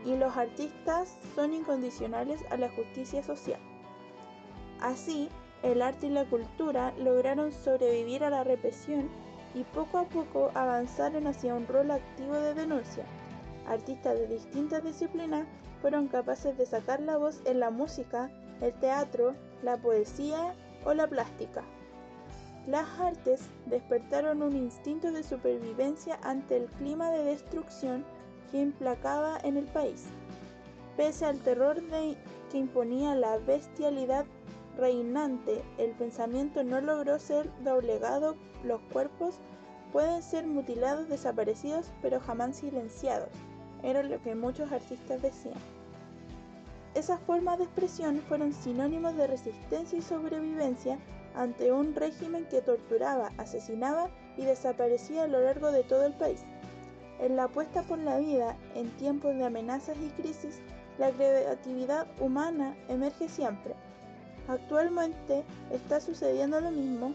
y 0.04 0.16
los 0.16 0.36
artistas 0.36 1.16
son 1.34 1.54
incondicionales 1.54 2.40
a 2.50 2.56
la 2.56 2.68
justicia 2.70 3.22
social. 3.22 3.60
Así, 4.80 5.28
el 5.62 5.82
arte 5.82 6.06
y 6.06 6.10
la 6.10 6.24
cultura 6.24 6.92
lograron 6.98 7.52
sobrevivir 7.52 8.24
a 8.24 8.30
la 8.30 8.44
represión 8.44 9.08
y 9.54 9.64
poco 9.64 9.98
a 9.98 10.04
poco 10.04 10.50
avanzaron 10.54 11.26
hacia 11.26 11.54
un 11.54 11.66
rol 11.66 11.90
activo 11.90 12.34
de 12.34 12.54
denuncia. 12.54 13.04
Artistas 13.66 14.18
de 14.18 14.26
distintas 14.26 14.82
disciplinas 14.82 15.46
fueron 15.80 16.08
capaces 16.08 16.56
de 16.58 16.66
sacar 16.66 17.00
la 17.00 17.16
voz 17.16 17.40
en 17.44 17.60
la 17.60 17.70
música, 17.70 18.30
el 18.60 18.72
teatro, 18.74 19.34
la 19.62 19.76
poesía 19.76 20.54
o 20.84 20.94
la 20.94 21.06
plástica. 21.06 21.62
Las 22.66 22.86
artes 23.00 23.40
despertaron 23.66 24.42
un 24.42 24.56
instinto 24.56 25.10
de 25.10 25.22
supervivencia 25.22 26.18
ante 26.22 26.56
el 26.56 26.66
clima 26.66 27.10
de 27.10 27.24
destrucción 27.24 28.04
que 28.50 28.60
implacaba 28.60 29.38
en 29.42 29.56
el 29.56 29.64
país. 29.64 30.06
Pese 30.96 31.24
al 31.24 31.38
terror 31.40 31.82
que 32.50 32.58
imponía 32.58 33.14
la 33.14 33.38
bestialidad 33.38 34.24
reinante, 34.76 35.62
el 35.78 35.90
pensamiento 35.92 36.64
no 36.64 36.80
logró 36.80 37.18
ser 37.18 37.50
doblegado, 37.62 38.36
los 38.64 38.80
cuerpos 38.92 39.38
pueden 39.92 40.22
ser 40.22 40.46
mutilados, 40.46 41.08
desaparecidos, 41.08 41.92
pero 42.00 42.20
jamás 42.20 42.56
silenciados, 42.56 43.28
era 43.82 44.02
lo 44.02 44.20
que 44.22 44.34
muchos 44.34 44.72
artistas 44.72 45.20
decían. 45.20 45.58
Esas 46.94 47.20
formas 47.20 47.58
de 47.58 47.64
expresión 47.64 48.20
fueron 48.28 48.52
sinónimos 48.52 49.16
de 49.16 49.26
resistencia 49.26 49.98
y 49.98 50.02
sobrevivencia 50.02 50.98
ante 51.34 51.72
un 51.72 51.94
régimen 51.94 52.46
que 52.46 52.60
torturaba, 52.60 53.32
asesinaba 53.38 54.10
y 54.36 54.44
desaparecía 54.44 55.24
a 55.24 55.28
lo 55.28 55.40
largo 55.40 55.72
de 55.72 55.84
todo 55.84 56.04
el 56.04 56.12
país. 56.12 56.44
En 57.20 57.36
la 57.36 57.44
apuesta 57.44 57.82
por 57.82 57.98
la 57.98 58.18
vida, 58.18 58.56
en 58.74 58.90
tiempos 58.96 59.34
de 59.34 59.44
amenazas 59.44 59.96
y 59.98 60.08
crisis, 60.20 60.60
la 60.98 61.10
creatividad 61.10 62.06
humana 62.20 62.76
emerge 62.88 63.28
siempre, 63.28 63.74
Actualmente 64.48 65.44
está 65.70 66.00
sucediendo 66.00 66.60
lo 66.60 66.70
mismo, 66.70 67.14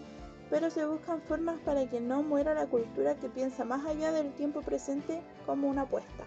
pero 0.49 0.69
se 0.69 0.85
buscan 0.85 1.21
formas 1.21 1.59
para 1.65 1.85
que 1.89 1.99
no 1.99 2.23
muera 2.23 2.53
la 2.53 2.67
cultura 2.67 3.15
que 3.15 3.29
piensa 3.29 3.65
más 3.65 3.85
allá 3.85 4.11
del 4.11 4.31
tiempo 4.33 4.61
presente 4.61 5.21
como 5.45 5.67
una 5.67 5.81
apuesta. 5.83 6.23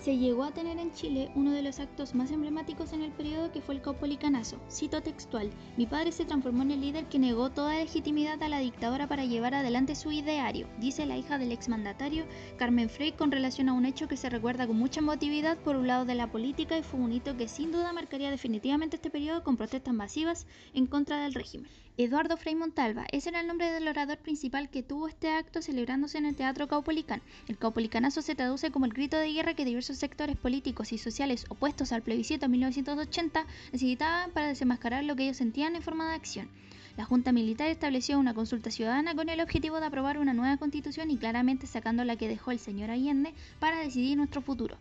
Se 0.00 0.16
llegó 0.16 0.44
a 0.44 0.52
tener 0.52 0.78
en 0.78 0.92
Chile 0.92 1.28
uno 1.34 1.50
de 1.50 1.60
los 1.60 1.80
actos 1.80 2.14
más 2.14 2.30
emblemáticos 2.30 2.92
en 2.92 3.02
el 3.02 3.10
periodo 3.10 3.50
que 3.50 3.60
fue 3.60 3.74
el 3.74 3.82
Caupolicanazo. 3.82 4.60
Cito 4.70 5.02
textual, 5.02 5.50
mi 5.76 5.86
padre 5.86 6.12
se 6.12 6.24
transformó 6.24 6.62
en 6.62 6.70
el 6.70 6.80
líder 6.80 7.06
que 7.06 7.18
negó 7.18 7.50
toda 7.50 7.74
legitimidad 7.74 8.40
a 8.42 8.48
la 8.48 8.60
dictadora 8.60 9.08
para 9.08 9.24
llevar 9.24 9.54
adelante 9.54 9.96
su 9.96 10.12
ideario, 10.12 10.68
dice 10.78 11.04
la 11.04 11.16
hija 11.16 11.36
del 11.36 11.50
exmandatario 11.50 12.26
Carmen 12.58 12.88
Frey 12.88 13.10
con 13.10 13.32
relación 13.32 13.68
a 13.68 13.72
un 13.72 13.86
hecho 13.86 14.06
que 14.06 14.16
se 14.16 14.30
recuerda 14.30 14.68
con 14.68 14.78
mucha 14.78 15.00
emotividad 15.00 15.58
por 15.58 15.74
un 15.74 15.88
lado 15.88 16.04
de 16.04 16.14
la 16.14 16.30
política 16.30 16.78
y 16.78 16.84
fue 16.84 17.00
un 17.00 17.12
hito 17.12 17.36
que 17.36 17.48
sin 17.48 17.72
duda 17.72 17.92
marcaría 17.92 18.30
definitivamente 18.30 18.96
este 18.96 19.10
periodo 19.10 19.42
con 19.42 19.56
protestas 19.56 19.94
masivas 19.94 20.46
en 20.74 20.86
contra 20.86 21.24
del 21.24 21.34
régimen. 21.34 21.68
Eduardo 22.00 22.36
Frei 22.36 22.54
Montalva, 22.54 23.06
ese 23.10 23.30
era 23.30 23.40
el 23.40 23.48
nombre 23.48 23.72
del 23.72 23.88
orador 23.88 24.18
principal 24.18 24.70
que 24.70 24.84
tuvo 24.84 25.08
este 25.08 25.32
acto 25.32 25.60
celebrándose 25.60 26.16
en 26.16 26.26
el 26.26 26.36
Teatro 26.36 26.68
Caupolicán. 26.68 27.22
El 27.48 27.58
Caupolicanazo 27.58 28.22
se 28.22 28.36
traduce 28.36 28.70
como 28.70 28.84
el 28.86 28.92
grito 28.92 29.16
de 29.16 29.32
guerra 29.32 29.54
que 29.54 29.64
diversos 29.64 29.96
sectores 29.96 30.36
políticos 30.36 30.92
y 30.92 30.98
sociales 30.98 31.44
opuestos 31.48 31.90
al 31.90 32.02
plebiscito 32.02 32.42
de 32.42 32.50
1980 32.50 33.44
necesitaban 33.72 34.30
para 34.30 34.46
desenmascarar 34.46 35.02
lo 35.02 35.16
que 35.16 35.24
ellos 35.24 35.38
sentían 35.38 35.74
en 35.74 35.82
forma 35.82 36.08
de 36.08 36.14
acción. 36.14 36.48
La 36.96 37.04
Junta 37.04 37.32
Militar 37.32 37.66
estableció 37.66 38.20
una 38.20 38.32
consulta 38.32 38.70
ciudadana 38.70 39.16
con 39.16 39.28
el 39.28 39.40
objetivo 39.40 39.80
de 39.80 39.86
aprobar 39.86 40.18
una 40.18 40.34
nueva 40.34 40.56
constitución 40.56 41.10
y 41.10 41.16
claramente 41.16 41.66
sacando 41.66 42.04
la 42.04 42.14
que 42.14 42.28
dejó 42.28 42.52
el 42.52 42.60
señor 42.60 42.92
Allende 42.92 43.34
para 43.58 43.80
decidir 43.80 44.16
nuestro 44.16 44.40
futuro. 44.40 44.78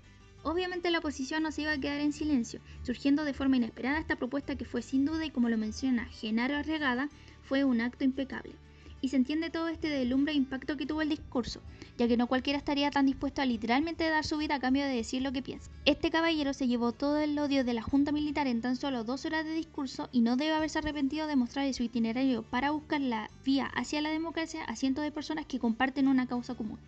Obviamente 0.47 0.91
la 0.91 0.99
oposición 0.99 1.43
no 1.43 1.51
se 1.51 1.63
iba 1.63 1.73
a 1.73 1.77
quedar 1.77 1.99
en 1.99 2.13
silencio, 2.13 2.61
surgiendo 2.81 3.25
de 3.25 3.33
forma 3.33 3.57
inesperada 3.57 3.99
esta 3.99 4.15
propuesta 4.15 4.55
que 4.55 4.63
fue 4.63 4.81
sin 4.81 5.03
duda 5.03 5.25
y 5.25 5.29
como 5.29 5.49
lo 5.49 5.57
menciona 5.57 6.05
Genaro 6.05 6.55
Arregada, 6.55 7.09
fue 7.43 7.65
un 7.65 7.81
acto 7.81 8.05
impecable. 8.05 8.55
Y 9.01 9.09
se 9.09 9.17
entiende 9.17 9.49
todo 9.49 9.67
este 9.67 9.89
delumbre 9.89 10.31
e 10.31 10.37
impacto 10.37 10.77
que 10.77 10.85
tuvo 10.85 11.01
el 11.01 11.09
discurso, 11.09 11.59
ya 11.97 12.07
que 12.07 12.15
no 12.15 12.27
cualquiera 12.27 12.57
estaría 12.57 12.89
tan 12.91 13.05
dispuesto 13.05 13.41
a 13.41 13.45
literalmente 13.45 14.09
dar 14.09 14.23
su 14.23 14.37
vida 14.37 14.55
a 14.55 14.59
cambio 14.61 14.85
de 14.85 14.95
decir 14.95 15.21
lo 15.21 15.33
que 15.33 15.41
piensa. 15.41 15.69
Este 15.83 16.11
caballero 16.11 16.53
se 16.53 16.69
llevó 16.69 16.93
todo 16.93 17.17
el 17.17 17.37
odio 17.37 17.65
de 17.65 17.73
la 17.73 17.81
Junta 17.81 18.13
Militar 18.13 18.47
en 18.47 18.61
tan 18.61 18.77
solo 18.77 19.03
dos 19.03 19.25
horas 19.25 19.43
de 19.43 19.53
discurso 19.53 20.07
y 20.13 20.21
no 20.21 20.37
debe 20.37 20.53
haberse 20.53 20.79
arrepentido 20.79 21.27
de 21.27 21.35
mostrar 21.35 21.73
su 21.73 21.83
itinerario 21.83 22.43
para 22.43 22.71
buscar 22.71 23.01
la 23.01 23.29
vía 23.43 23.65
hacia 23.75 23.99
la 23.99 24.11
democracia 24.11 24.63
a 24.63 24.77
cientos 24.77 25.03
de 25.03 25.11
personas 25.11 25.45
que 25.45 25.59
comparten 25.59 26.07
una 26.07 26.25
causa 26.25 26.55
común. 26.55 26.79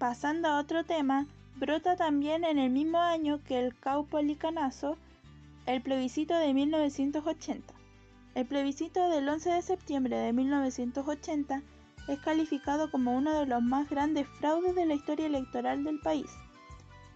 Pasando 0.00 0.48
a 0.48 0.58
otro 0.58 0.84
tema, 0.84 1.28
Brota 1.58 1.96
también 1.96 2.44
en 2.44 2.56
el 2.56 2.70
mismo 2.70 2.98
año 2.98 3.42
que 3.42 3.58
el 3.58 3.76
Caupolicanazo 3.76 4.96
el 5.66 5.82
plebiscito 5.82 6.36
de 6.36 6.54
1980. 6.54 7.74
El 8.36 8.46
plebiscito 8.46 9.10
del 9.10 9.28
11 9.28 9.50
de 9.50 9.62
septiembre 9.62 10.16
de 10.18 10.32
1980 10.32 11.62
es 12.06 12.20
calificado 12.20 12.92
como 12.92 13.16
uno 13.16 13.40
de 13.40 13.46
los 13.46 13.60
más 13.60 13.90
grandes 13.90 14.28
fraudes 14.38 14.76
de 14.76 14.86
la 14.86 14.94
historia 14.94 15.26
electoral 15.26 15.82
del 15.82 15.98
país. 15.98 16.30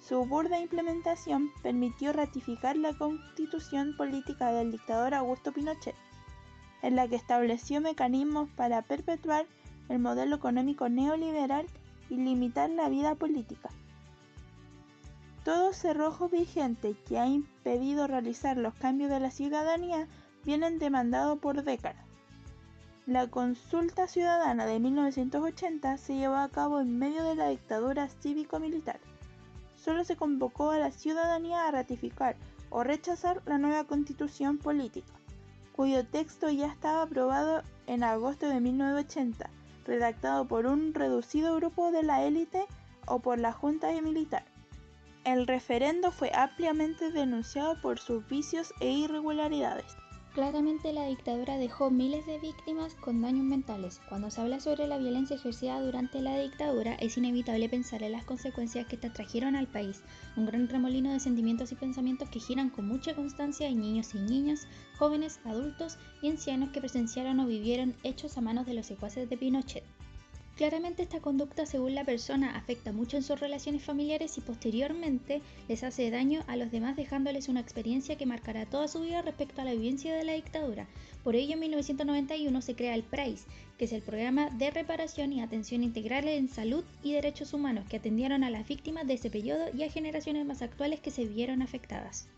Su 0.00 0.24
burda 0.26 0.58
implementación 0.58 1.52
permitió 1.62 2.12
ratificar 2.12 2.76
la 2.76 2.94
constitución 2.94 3.96
política 3.96 4.50
del 4.50 4.72
dictador 4.72 5.14
Augusto 5.14 5.52
Pinochet, 5.52 5.94
en 6.82 6.96
la 6.96 7.06
que 7.06 7.14
estableció 7.14 7.80
mecanismos 7.80 8.50
para 8.56 8.82
perpetuar 8.82 9.46
el 9.88 10.00
modelo 10.00 10.34
económico 10.34 10.88
neoliberal 10.88 11.66
y 12.10 12.16
limitar 12.16 12.70
la 12.70 12.88
vida 12.88 13.14
política. 13.14 13.70
Todo 15.44 15.72
cerrojo 15.72 16.28
vigente 16.28 16.94
que 17.08 17.18
ha 17.18 17.26
impedido 17.26 18.06
realizar 18.06 18.56
los 18.56 18.74
cambios 18.74 19.10
de 19.10 19.18
la 19.18 19.32
ciudadanía 19.32 20.06
vienen 20.44 20.78
demandado 20.78 21.36
por 21.36 21.64
décadas. 21.64 22.06
La 23.06 23.26
consulta 23.26 24.06
ciudadana 24.06 24.66
de 24.66 24.78
1980 24.78 25.96
se 25.98 26.14
llevó 26.14 26.36
a 26.36 26.48
cabo 26.48 26.80
en 26.80 26.96
medio 26.96 27.24
de 27.24 27.34
la 27.34 27.48
dictadura 27.48 28.08
cívico-militar. 28.08 29.00
Solo 29.74 30.04
se 30.04 30.14
convocó 30.14 30.70
a 30.70 30.78
la 30.78 30.92
ciudadanía 30.92 31.66
a 31.66 31.72
ratificar 31.72 32.36
o 32.70 32.84
rechazar 32.84 33.42
la 33.44 33.58
nueva 33.58 33.82
constitución 33.82 34.58
política, 34.58 35.12
cuyo 35.74 36.06
texto 36.06 36.50
ya 36.50 36.68
estaba 36.68 37.02
aprobado 37.02 37.64
en 37.88 38.04
agosto 38.04 38.48
de 38.48 38.60
1980, 38.60 39.50
redactado 39.84 40.46
por 40.46 40.66
un 40.66 40.94
reducido 40.94 41.56
grupo 41.56 41.90
de 41.90 42.04
la 42.04 42.22
élite 42.22 42.64
o 43.06 43.18
por 43.18 43.40
la 43.40 43.52
junta 43.52 43.90
militar. 44.00 44.44
El 45.24 45.46
referendo 45.46 46.10
fue 46.10 46.32
ampliamente 46.34 47.12
denunciado 47.12 47.80
por 47.80 48.00
sus 48.00 48.26
vicios 48.26 48.74
e 48.80 48.90
irregularidades. 48.90 49.96
Claramente 50.34 50.92
la 50.92 51.06
dictadura 51.06 51.58
dejó 51.58 51.92
miles 51.92 52.26
de 52.26 52.40
víctimas 52.40 52.94
con 52.94 53.22
daños 53.22 53.44
mentales. 53.44 54.00
Cuando 54.08 54.30
se 54.30 54.40
habla 54.40 54.58
sobre 54.58 54.88
la 54.88 54.98
violencia 54.98 55.36
ejercida 55.36 55.80
durante 55.80 56.20
la 56.20 56.38
dictadura, 56.38 56.94
es 56.94 57.16
inevitable 57.18 57.68
pensar 57.68 58.02
en 58.02 58.12
las 58.12 58.24
consecuencias 58.24 58.86
que 58.86 58.96
esta 58.96 59.12
trajeron 59.12 59.54
al 59.54 59.68
país. 59.68 60.02
Un 60.36 60.46
gran 60.46 60.68
remolino 60.68 61.12
de 61.12 61.20
sentimientos 61.20 61.70
y 61.70 61.76
pensamientos 61.76 62.28
que 62.28 62.40
giran 62.40 62.70
con 62.70 62.88
mucha 62.88 63.14
constancia 63.14 63.68
en 63.68 63.80
niños 63.80 64.14
y 64.14 64.18
niñas, 64.18 64.66
jóvenes, 64.98 65.38
adultos 65.44 65.98
y 66.20 66.30
ancianos 66.30 66.70
que 66.70 66.80
presenciaron 66.80 67.38
o 67.38 67.46
vivieron 67.46 67.94
hechos 68.02 68.36
a 68.38 68.40
manos 68.40 68.66
de 68.66 68.74
los 68.74 68.86
secuaces 68.86 69.30
de 69.30 69.36
Pinochet. 69.36 69.84
Claramente 70.56 71.02
esta 71.02 71.20
conducta 71.20 71.64
según 71.64 71.94
la 71.94 72.04
persona 72.04 72.56
afecta 72.56 72.92
mucho 72.92 73.16
en 73.16 73.22
sus 73.22 73.40
relaciones 73.40 73.82
familiares 73.82 74.36
y 74.36 74.42
posteriormente 74.42 75.40
les 75.66 75.82
hace 75.82 76.10
daño 76.10 76.44
a 76.46 76.56
los 76.56 76.70
demás 76.70 76.94
dejándoles 76.94 77.48
una 77.48 77.60
experiencia 77.60 78.16
que 78.16 78.26
marcará 78.26 78.66
toda 78.66 78.86
su 78.86 79.00
vida 79.00 79.22
respecto 79.22 79.62
a 79.62 79.64
la 79.64 79.72
vivencia 79.72 80.14
de 80.14 80.24
la 80.24 80.34
dictadura. 80.34 80.86
Por 81.24 81.36
ello 81.36 81.54
en 81.54 81.60
1991 81.60 82.60
se 82.60 82.74
crea 82.74 82.94
el 82.94 83.02
PRAIS, 83.02 83.46
que 83.78 83.86
es 83.86 83.92
el 83.92 84.02
Programa 84.02 84.50
de 84.50 84.70
Reparación 84.70 85.32
y 85.32 85.40
Atención 85.40 85.82
Integral 85.82 86.28
en 86.28 86.48
Salud 86.48 86.84
y 87.02 87.12
Derechos 87.12 87.54
Humanos 87.54 87.86
que 87.88 87.96
atendieron 87.96 88.44
a 88.44 88.50
las 88.50 88.68
víctimas 88.68 89.06
de 89.06 89.14
ese 89.14 89.30
periodo 89.30 89.64
y 89.74 89.84
a 89.84 89.90
generaciones 89.90 90.44
más 90.44 90.60
actuales 90.60 91.00
que 91.00 91.10
se 91.10 91.24
vieron 91.24 91.62
afectadas. 91.62 92.28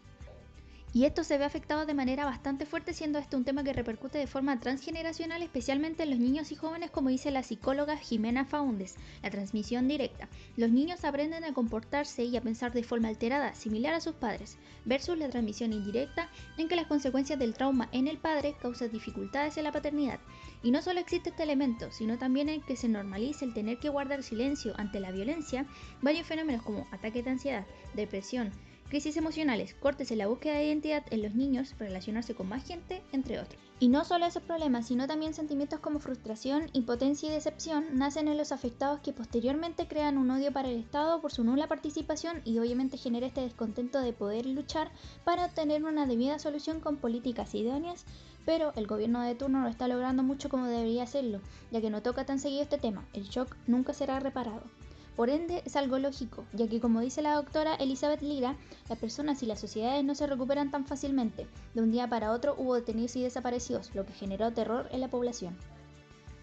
Y 0.97 1.07
esto 1.07 1.25
se 1.25 1.39
ve 1.39 1.45
afectado 1.45 1.87
de 1.87 1.93
manera 1.93 2.25
bastante 2.25 2.67
fuerte, 2.67 2.95
siendo 2.95 3.19
este 3.19 3.35
un 3.35 3.43
tema 3.43 3.65
que 3.65 3.73
repercute 3.73 4.17
de 4.17 4.29
forma 4.29 4.61
transgeneracional, 4.61 5.43
especialmente 5.43 6.05
en 6.05 6.11
los 6.11 6.21
niños 6.21 6.53
y 6.53 6.55
jóvenes, 6.55 6.93
como 6.93 7.09
dice 7.09 7.33
la 7.33 7.43
psicóloga 7.43 7.97
Jimena 7.97 8.45
Faundes, 8.45 8.95
la 9.21 9.29
transmisión 9.29 9.89
directa. 9.89 10.29
Los 10.57 10.71
niños 10.71 11.05
aprenden 11.05 11.43
a 11.43 11.53
comportarse 11.53 12.23
y 12.23 12.37
a 12.37 12.43
pensar 12.43 12.73
de 12.73 12.85
forma 12.85 13.09
alterada, 13.09 13.55
similar 13.55 13.93
a 13.93 14.01
sus 14.01 14.15
padres, 14.15 14.57
versus 14.85 15.19
la 15.19 15.29
transmisión 15.29 15.73
indirecta, 15.73 16.31
en 16.59 16.69
que 16.69 16.77
las 16.77 16.87
consecuencias 16.87 17.41
del 17.41 17.55
trauma 17.55 17.89
en 17.91 18.07
el 18.07 18.19
padre 18.19 18.55
causan 18.63 18.93
dificultades 18.93 19.57
en 19.57 19.65
la 19.65 19.73
paternidad. 19.73 20.21
Y 20.63 20.71
no 20.71 20.81
solo 20.81 21.01
existe 21.01 21.31
este 21.31 21.43
elemento, 21.43 21.91
sino 21.91 22.19
también 22.19 22.49
en 22.49 22.63
que 22.63 22.77
se 22.77 22.89
normalice 22.89 23.45
el 23.45 23.53
tener 23.53 23.81
que 23.81 23.89
guardar 23.89 24.23
silencio 24.23 24.75
ante 24.77 25.01
la 25.01 25.11
violencia, 25.11 25.67
varios 26.03 26.29
fenómenos 26.29 26.63
como 26.63 26.87
ataques 26.93 27.25
de 27.25 27.31
ansiedad, 27.31 27.67
depresión, 27.95 28.53
crisis 28.89 29.17
emocionales, 29.17 29.75
cortes 29.75 30.11
en 30.11 30.19
la 30.19 30.27
búsqueda 30.27 30.55
de 30.55 30.67
identidad 30.67 31.05
en 31.11 31.23
los 31.23 31.35
niños, 31.35 31.75
relacionarse 31.79 32.35
con 32.35 32.49
más 32.49 32.65
gente, 32.65 33.03
entre 33.13 33.41
otros. 33.41 33.61
Y 33.81 33.89
no 33.89 34.05
solo 34.05 34.25
esos 34.25 34.43
problemas, 34.43 34.87
sino 34.87 35.07
también 35.07 35.35
sentimientos 35.35 35.81
como 35.81 35.99
frustración, 35.99 36.71
impotencia 36.73 37.29
y 37.29 37.33
decepción 37.33 37.87
nacen 37.99 38.29
en 38.29 38.39
los 38.39 38.53
afectados 38.53 39.01
que 39.01 39.13
posteriormente 39.13 39.89
crean 39.89 40.17
un 40.17 40.31
odio 40.31 40.53
para 40.53 40.69
el 40.69 40.79
Estado 40.79 41.21
por 41.21 41.33
su 41.33 41.43
nula 41.43 41.67
participación 41.67 42.41
y 42.45 42.59
obviamente 42.59 42.97
genera 42.97 43.27
este 43.27 43.41
descontento 43.41 44.01
de 44.01 44.13
poder 44.13 44.47
luchar 44.47 44.91
para 45.25 45.47
obtener 45.47 45.85
una 45.85 46.07
debida 46.07 46.39
solución 46.39 46.81
con 46.81 46.97
políticas 46.97 47.55
idóneas, 47.55 48.05
pero 48.47 48.73
el 48.77 48.87
gobierno 48.87 49.23
de 49.23 49.35
turno 49.35 49.61
no 49.61 49.69
está 49.69 49.89
logrando 49.89 50.23
mucho 50.23 50.49
como 50.49 50.67
debería 50.67 51.03
hacerlo, 51.03 51.41
ya 51.71 51.81
que 51.81 51.91
no 51.91 52.03
toca 52.03 52.25
tan 52.25 52.39
seguido 52.39 52.63
este 52.63 52.79
tema, 52.79 53.05
el 53.13 53.25
shock 53.25 53.57
nunca 53.67 53.93
será 53.93 54.21
reparado. 54.21 54.63
Por 55.17 55.31
ende, 55.31 55.63
es 55.65 55.77
algo 55.77 55.99
lógico, 55.99 56.45
ya 56.53 56.67
que 56.67 56.81
como 56.81 57.01
dice 57.01 57.23
la 57.23 57.37
doctora 57.37 57.77
Elizabeth 57.77 58.21
Lira, 58.21 58.57
las 58.89 58.99
personas 58.99 59.43
y 59.43 59.47
las 59.47 59.61
sociedades 59.61 60.05
no 60.05 60.17
se 60.17 60.27
recuperan 60.27 60.73
tan 60.73 60.87
fácilmente. 60.87 61.47
De 61.75 61.83
un 61.83 61.93
día 61.93 62.09
para 62.09 62.33
otro 62.33 62.57
hubo 62.59 62.75
detenidos 62.75 63.15
y 63.15 63.23
desaparecidos, 63.23 63.95
lo 63.95 64.05
que 64.05 64.13
generó 64.13 64.53
terror 64.53 64.89
en 64.91 65.01
la 65.01 65.09
población. 65.09 65.57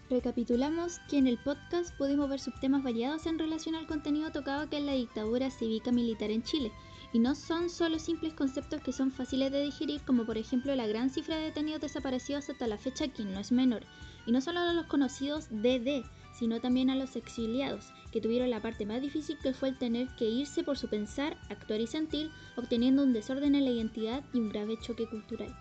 Recapitulamos 0.08 1.00
que 1.08 1.18
en 1.18 1.26
el 1.26 1.38
podcast 1.38 1.96
pudimos 1.96 2.30
ver 2.30 2.40
subtemas 2.40 2.82
variados 2.82 3.26
en 3.26 3.38
relación 3.38 3.74
al 3.74 3.86
contenido 3.86 4.30
tocado 4.32 4.68
que 4.68 4.78
es 4.78 4.84
la 4.84 4.92
dictadura 4.92 5.50
cívica 5.50 5.92
militar 5.92 6.30
en 6.30 6.42
Chile, 6.42 6.72
y 7.12 7.18
no 7.18 7.34
son 7.34 7.68
solo 7.68 7.98
simples 7.98 8.32
conceptos 8.32 8.80
que 8.80 8.92
son 8.92 9.12
fáciles 9.12 9.52
de 9.52 9.62
digerir, 9.62 10.00
como 10.02 10.24
por 10.24 10.38
ejemplo 10.38 10.74
la 10.74 10.86
gran 10.86 11.10
cifra 11.10 11.36
de 11.36 11.44
detenidos 11.44 11.82
desaparecidos 11.82 12.48
hasta 12.48 12.66
la 12.66 12.78
fecha, 12.78 13.08
que 13.08 13.24
no 13.24 13.38
es 13.38 13.52
menor, 13.52 13.84
y 14.26 14.32
no 14.32 14.40
solo 14.40 14.60
a 14.60 14.72
los 14.72 14.86
conocidos 14.86 15.48
DD, 15.50 16.04
sino 16.38 16.60
también 16.60 16.88
a 16.88 16.96
los 16.96 17.16
exiliados, 17.16 17.92
que 18.12 18.20
tuvieron 18.20 18.50
la 18.50 18.60
parte 18.60 18.86
más 18.86 19.00
difícil 19.00 19.38
que 19.42 19.54
fue 19.54 19.70
el 19.70 19.78
tener 19.78 20.06
que 20.16 20.28
irse 20.28 20.62
por 20.62 20.78
su 20.78 20.88
pensar, 20.88 21.36
actuar 21.48 21.80
y 21.80 21.86
sentir, 21.86 22.30
obteniendo 22.56 23.02
un 23.02 23.12
desorden 23.12 23.54
en 23.54 23.64
la 23.64 23.70
identidad 23.70 24.22
y 24.32 24.38
un 24.38 24.50
grave 24.50 24.78
choque 24.80 25.08
cultural. 25.08 25.52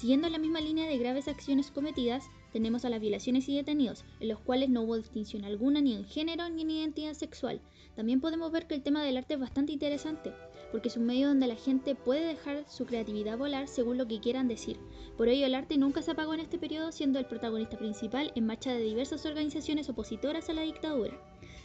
Siguiendo 0.00 0.30
la 0.30 0.38
misma 0.38 0.62
línea 0.62 0.88
de 0.88 0.96
graves 0.96 1.28
acciones 1.28 1.70
cometidas, 1.70 2.24
tenemos 2.52 2.86
a 2.86 2.88
las 2.88 3.02
violaciones 3.02 3.46
y 3.50 3.56
detenidos, 3.56 4.06
en 4.20 4.28
los 4.28 4.38
cuales 4.38 4.70
no 4.70 4.80
hubo 4.80 4.96
distinción 4.96 5.44
alguna 5.44 5.82
ni 5.82 5.94
en 5.94 6.06
género 6.06 6.48
ni 6.48 6.62
en 6.62 6.70
identidad 6.70 7.12
sexual. 7.12 7.60
También 7.96 8.20
podemos 8.22 8.50
ver 8.50 8.66
que 8.66 8.74
el 8.74 8.82
tema 8.82 9.04
del 9.04 9.18
arte 9.18 9.34
es 9.34 9.40
bastante 9.40 9.72
interesante, 9.72 10.32
porque 10.72 10.88
es 10.88 10.96
un 10.96 11.04
medio 11.04 11.28
donde 11.28 11.48
la 11.48 11.56
gente 11.56 11.94
puede 11.94 12.26
dejar 12.26 12.64
su 12.66 12.86
creatividad 12.86 13.36
volar 13.36 13.68
según 13.68 13.98
lo 13.98 14.08
que 14.08 14.20
quieran 14.20 14.48
decir. 14.48 14.78
Por 15.18 15.28
ello 15.28 15.44
el 15.44 15.54
arte 15.54 15.76
nunca 15.76 16.00
se 16.00 16.12
apagó 16.12 16.32
en 16.32 16.40
este 16.40 16.58
periodo 16.58 16.92
siendo 16.92 17.18
el 17.18 17.26
protagonista 17.26 17.76
principal 17.76 18.32
en 18.34 18.46
marcha 18.46 18.72
de 18.72 18.80
diversas 18.80 19.26
organizaciones 19.26 19.90
opositoras 19.90 20.48
a 20.48 20.54
la 20.54 20.62
dictadura. 20.62 21.12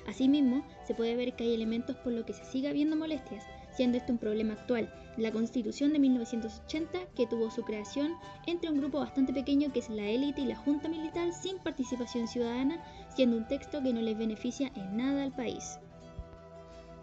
Asimismo, 0.08 0.64
se 0.86 0.94
puede 0.94 1.16
ver 1.16 1.36
que 1.36 1.44
hay 1.46 1.54
elementos 1.54 1.96
por 1.98 2.14
los 2.14 2.26
que 2.26 2.34
se 2.34 2.46
sigue 2.46 2.70
habiendo 2.70 2.96
molestias, 2.96 3.44
siendo 3.76 3.98
este 3.98 4.12
un 4.12 4.18
problema 4.18 4.54
actual, 4.54 4.94
la 5.18 5.32
Constitución 5.32 5.94
de 5.94 6.00
1980 6.00 7.08
que 7.16 7.28
tuvo 7.28 7.50
su 7.50 7.64
creación 7.64 8.14
entre 8.46 8.70
un 8.70 8.80
grupo 8.80 9.00
bastante 9.00 9.34
pequeño 9.34 9.72
que 9.72 9.80
es 9.80 9.90
la 9.90 10.08
élite 10.08 10.42
y 10.42 10.46
la 10.46 10.56
Junta 10.56 10.90
Militar 10.90 11.34
sin 11.34 11.58
participación 11.60 12.28
ciudadana, 12.28 12.84
siendo 13.16 13.38
un 13.38 13.48
texto 13.48 13.82
que 13.82 13.94
no 13.94 14.02
les 14.02 14.18
beneficia 14.18 14.72
en 14.76 14.98
nada 14.98 15.24
al 15.24 15.32
país. 15.32 15.80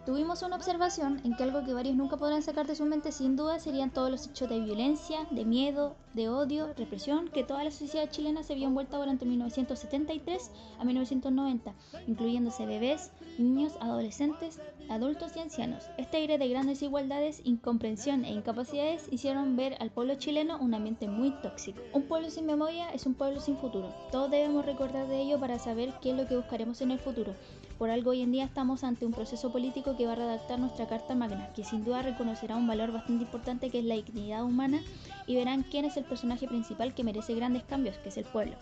Tuvimos 0.05 0.41
una 0.41 0.57
observación 0.57 1.21
en 1.23 1.33
que 1.33 1.43
algo 1.43 1.63
que 1.63 1.73
varios 1.73 1.95
nunca 1.95 2.17
podrán 2.17 2.43
sacar 2.43 2.67
de 2.67 2.75
su 2.75 2.83
mente 2.83 3.13
sin 3.13 3.37
duda 3.37 3.59
serían 3.59 3.89
todos 3.89 4.11
los 4.11 4.27
hechos 4.27 4.49
de 4.49 4.59
violencia, 4.59 5.25
de 5.31 5.45
miedo, 5.45 5.95
de 6.13 6.27
odio, 6.27 6.73
represión 6.73 7.29
que 7.29 7.45
toda 7.45 7.63
la 7.63 7.71
sociedad 7.71 8.09
chilena 8.09 8.43
se 8.43 8.53
vio 8.53 8.67
envuelta 8.67 8.97
durante 8.97 9.25
1973 9.25 10.51
a 10.77 10.83
1990, 10.83 11.73
incluyéndose 12.05 12.65
bebés, 12.65 13.11
niños, 13.37 13.77
adolescentes, 13.79 14.59
adultos 14.89 15.37
y 15.37 15.39
ancianos. 15.39 15.85
Este 15.97 16.17
aire 16.17 16.37
de 16.37 16.49
grandes 16.49 16.81
desigualdades, 16.81 17.39
incomprensión 17.45 18.25
e 18.25 18.33
incapacidades 18.33 19.07
hicieron 19.09 19.55
ver 19.55 19.77
al 19.79 19.89
pueblo 19.89 20.15
chileno 20.15 20.57
un 20.59 20.73
ambiente 20.73 21.07
muy 21.07 21.31
tóxico. 21.41 21.79
Un 21.93 22.03
pueblo 22.03 22.29
sin 22.29 22.45
memoria 22.45 22.89
es 22.89 23.05
un 23.05 23.13
pueblo 23.13 23.39
sin 23.39 23.55
futuro. 23.55 23.93
Todos 24.11 24.29
debemos 24.29 24.65
recordar 24.65 25.07
de 25.07 25.21
ello 25.21 25.39
para 25.39 25.59
saber 25.59 25.93
qué 26.01 26.11
es 26.11 26.17
lo 26.17 26.27
que 26.27 26.35
buscaremos 26.35 26.81
en 26.81 26.91
el 26.91 26.99
futuro. 26.99 27.33
Por 27.77 27.89
algo 27.89 28.11
hoy 28.11 28.21
en 28.21 28.31
día 28.31 28.45
estamos 28.45 28.83
ante 28.83 29.05
un 29.05 29.13
proceso 29.13 29.51
político 29.51 29.97
que 29.97 30.05
va 30.05 30.11
a 30.13 30.15
redactar 30.15 30.59
nuestra 30.59 30.87
Carta 30.87 31.15
Magna, 31.15 31.51
que 31.53 31.63
sin 31.63 31.83
duda 31.83 32.03
reconocerá 32.03 32.55
un 32.55 32.67
valor 32.67 32.91
bastante 32.91 33.23
importante 33.23 33.69
que 33.69 33.79
es 33.79 33.85
la 33.85 33.95
dignidad 33.95 34.43
humana 34.43 34.81
y 35.25 35.35
verán 35.35 35.63
quién 35.63 35.85
es 35.85 35.97
el 35.97 36.03
personaje 36.03 36.47
principal 36.47 36.93
que 36.93 37.03
merece 37.03 37.33
grandes 37.33 37.63
cambios, 37.63 37.97
que 37.97 38.09
es 38.09 38.17
el 38.17 38.25
pueblo. 38.25 38.55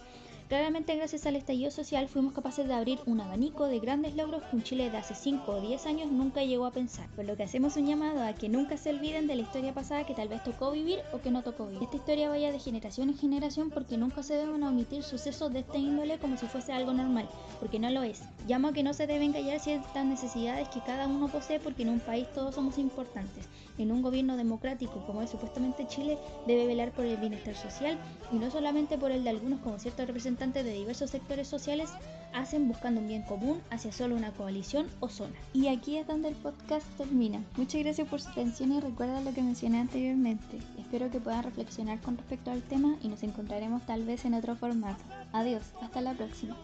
Claramente 0.52 0.98
gracias 0.98 1.26
al 1.26 1.38
estallido 1.38 1.72
social 1.72 2.10
fuimos 2.10 2.34
capaces 2.34 2.68
de 2.68 2.74
abrir 2.74 3.00
un 3.06 3.22
abanico 3.22 3.68
de 3.68 3.80
grandes 3.80 4.18
logros 4.18 4.44
que 4.44 4.58
un 4.58 4.64
Chile 4.64 4.90
de 4.90 4.98
hace 4.98 5.16
5 5.16 5.50
o 5.50 5.62
10 5.62 5.86
años 5.86 6.12
nunca 6.12 6.44
llegó 6.44 6.66
a 6.66 6.74
pensar, 6.74 7.08
por 7.16 7.24
lo 7.24 7.38
que 7.38 7.44
hacemos 7.44 7.78
un 7.78 7.86
llamado 7.86 8.22
a 8.22 8.34
que 8.34 8.50
nunca 8.50 8.76
se 8.76 8.90
olviden 8.90 9.28
de 9.28 9.36
la 9.36 9.44
historia 9.44 9.74
pasada 9.74 10.06
que 10.06 10.14
tal 10.14 10.28
vez 10.28 10.44
tocó 10.44 10.72
vivir 10.72 11.00
o 11.14 11.22
que 11.22 11.32
no 11.32 11.42
tocó 11.42 11.68
vivir. 11.68 11.84
Esta 11.84 11.96
historia 11.96 12.28
vaya 12.28 12.52
de 12.52 12.60
generación 12.60 13.08
en 13.08 13.18
generación 13.18 13.70
porque 13.70 13.96
nunca 13.98 14.24
se 14.24 14.34
deben 14.34 14.62
omitir 14.62 15.04
sucesos 15.04 15.54
de 15.54 15.60
esta 15.60 15.78
índole 15.78 16.20
como 16.20 16.36
si 16.36 16.46
fuese 16.48 16.74
algo 16.74 16.92
normal, 16.92 17.30
porque 17.62 17.80
no 17.80 17.90
lo 17.90 18.04
es. 18.04 18.22
Llamo 18.46 18.68
a 18.68 18.74
que 18.74 18.84
no 18.84 18.94
se 18.94 19.08
deben 19.08 19.32
callar 19.32 19.62
ciertas 19.62 20.06
necesidades 20.06 20.68
que 20.68 20.82
cada 20.82 21.08
uno 21.08 21.30
posee 21.30 21.62
porque 21.62 21.84
en 21.84 21.90
un 21.92 22.02
país 22.02 22.28
todos 22.36 22.56
somos 22.56 22.78
importantes. 22.78 23.48
En 23.78 23.90
un 23.90 24.02
gobierno 24.02 24.36
democrático 24.36 25.02
como 25.08 25.22
es 25.22 25.30
supuestamente 25.30 25.88
Chile 25.88 26.18
debe 26.46 26.68
velar 26.68 26.92
por 26.92 27.06
el 27.06 27.16
bienestar 27.16 27.56
social 27.56 27.98
y 28.34 28.36
no 28.36 28.52
solamente 28.52 28.98
por 28.98 29.12
el 29.12 29.24
de 29.24 29.30
algunos 29.30 29.62
como 29.62 29.80
ciertos 29.80 30.08
de 30.41 30.73
diversos 30.73 31.12
sectores 31.12 31.47
sociales 31.47 31.91
hacen 32.34 32.67
buscando 32.67 32.99
un 32.99 33.08
bien 33.08 33.21
común 33.21 33.62
hacia 33.69 33.91
solo 33.91 34.15
una 34.15 34.32
coalición 34.32 34.88
o 34.99 35.08
zona. 35.08 35.36
Y 35.54 35.67
aquí 35.67 35.97
es 35.97 36.08
donde 36.08 36.30
el 36.30 36.36
podcast 36.36 36.88
termina. 36.97 37.43
Muchas 37.58 37.82
gracias 37.84 38.08
por 38.08 38.21
su 38.21 38.30
atención 38.30 38.71
y 38.71 38.80
recuerda 38.80 39.21
lo 39.21 39.34
que 39.34 39.43
mencioné 39.43 39.80
anteriormente. 39.80 40.58
Espero 40.80 41.12
que 41.12 41.19
puedan 41.19 41.43
reflexionar 41.43 42.01
con 42.01 42.17
respecto 42.17 42.49
al 42.49 42.63
tema 42.63 42.97
y 43.04 43.08
nos 43.08 43.21
encontraremos 43.21 43.86
tal 43.86 44.04
vez 44.04 44.25
en 44.25 44.34
otro 44.34 44.56
formato. 44.56 45.04
Adiós, 45.32 45.63
hasta 45.80 46.01
la 46.01 46.13
próxima. 46.13 46.58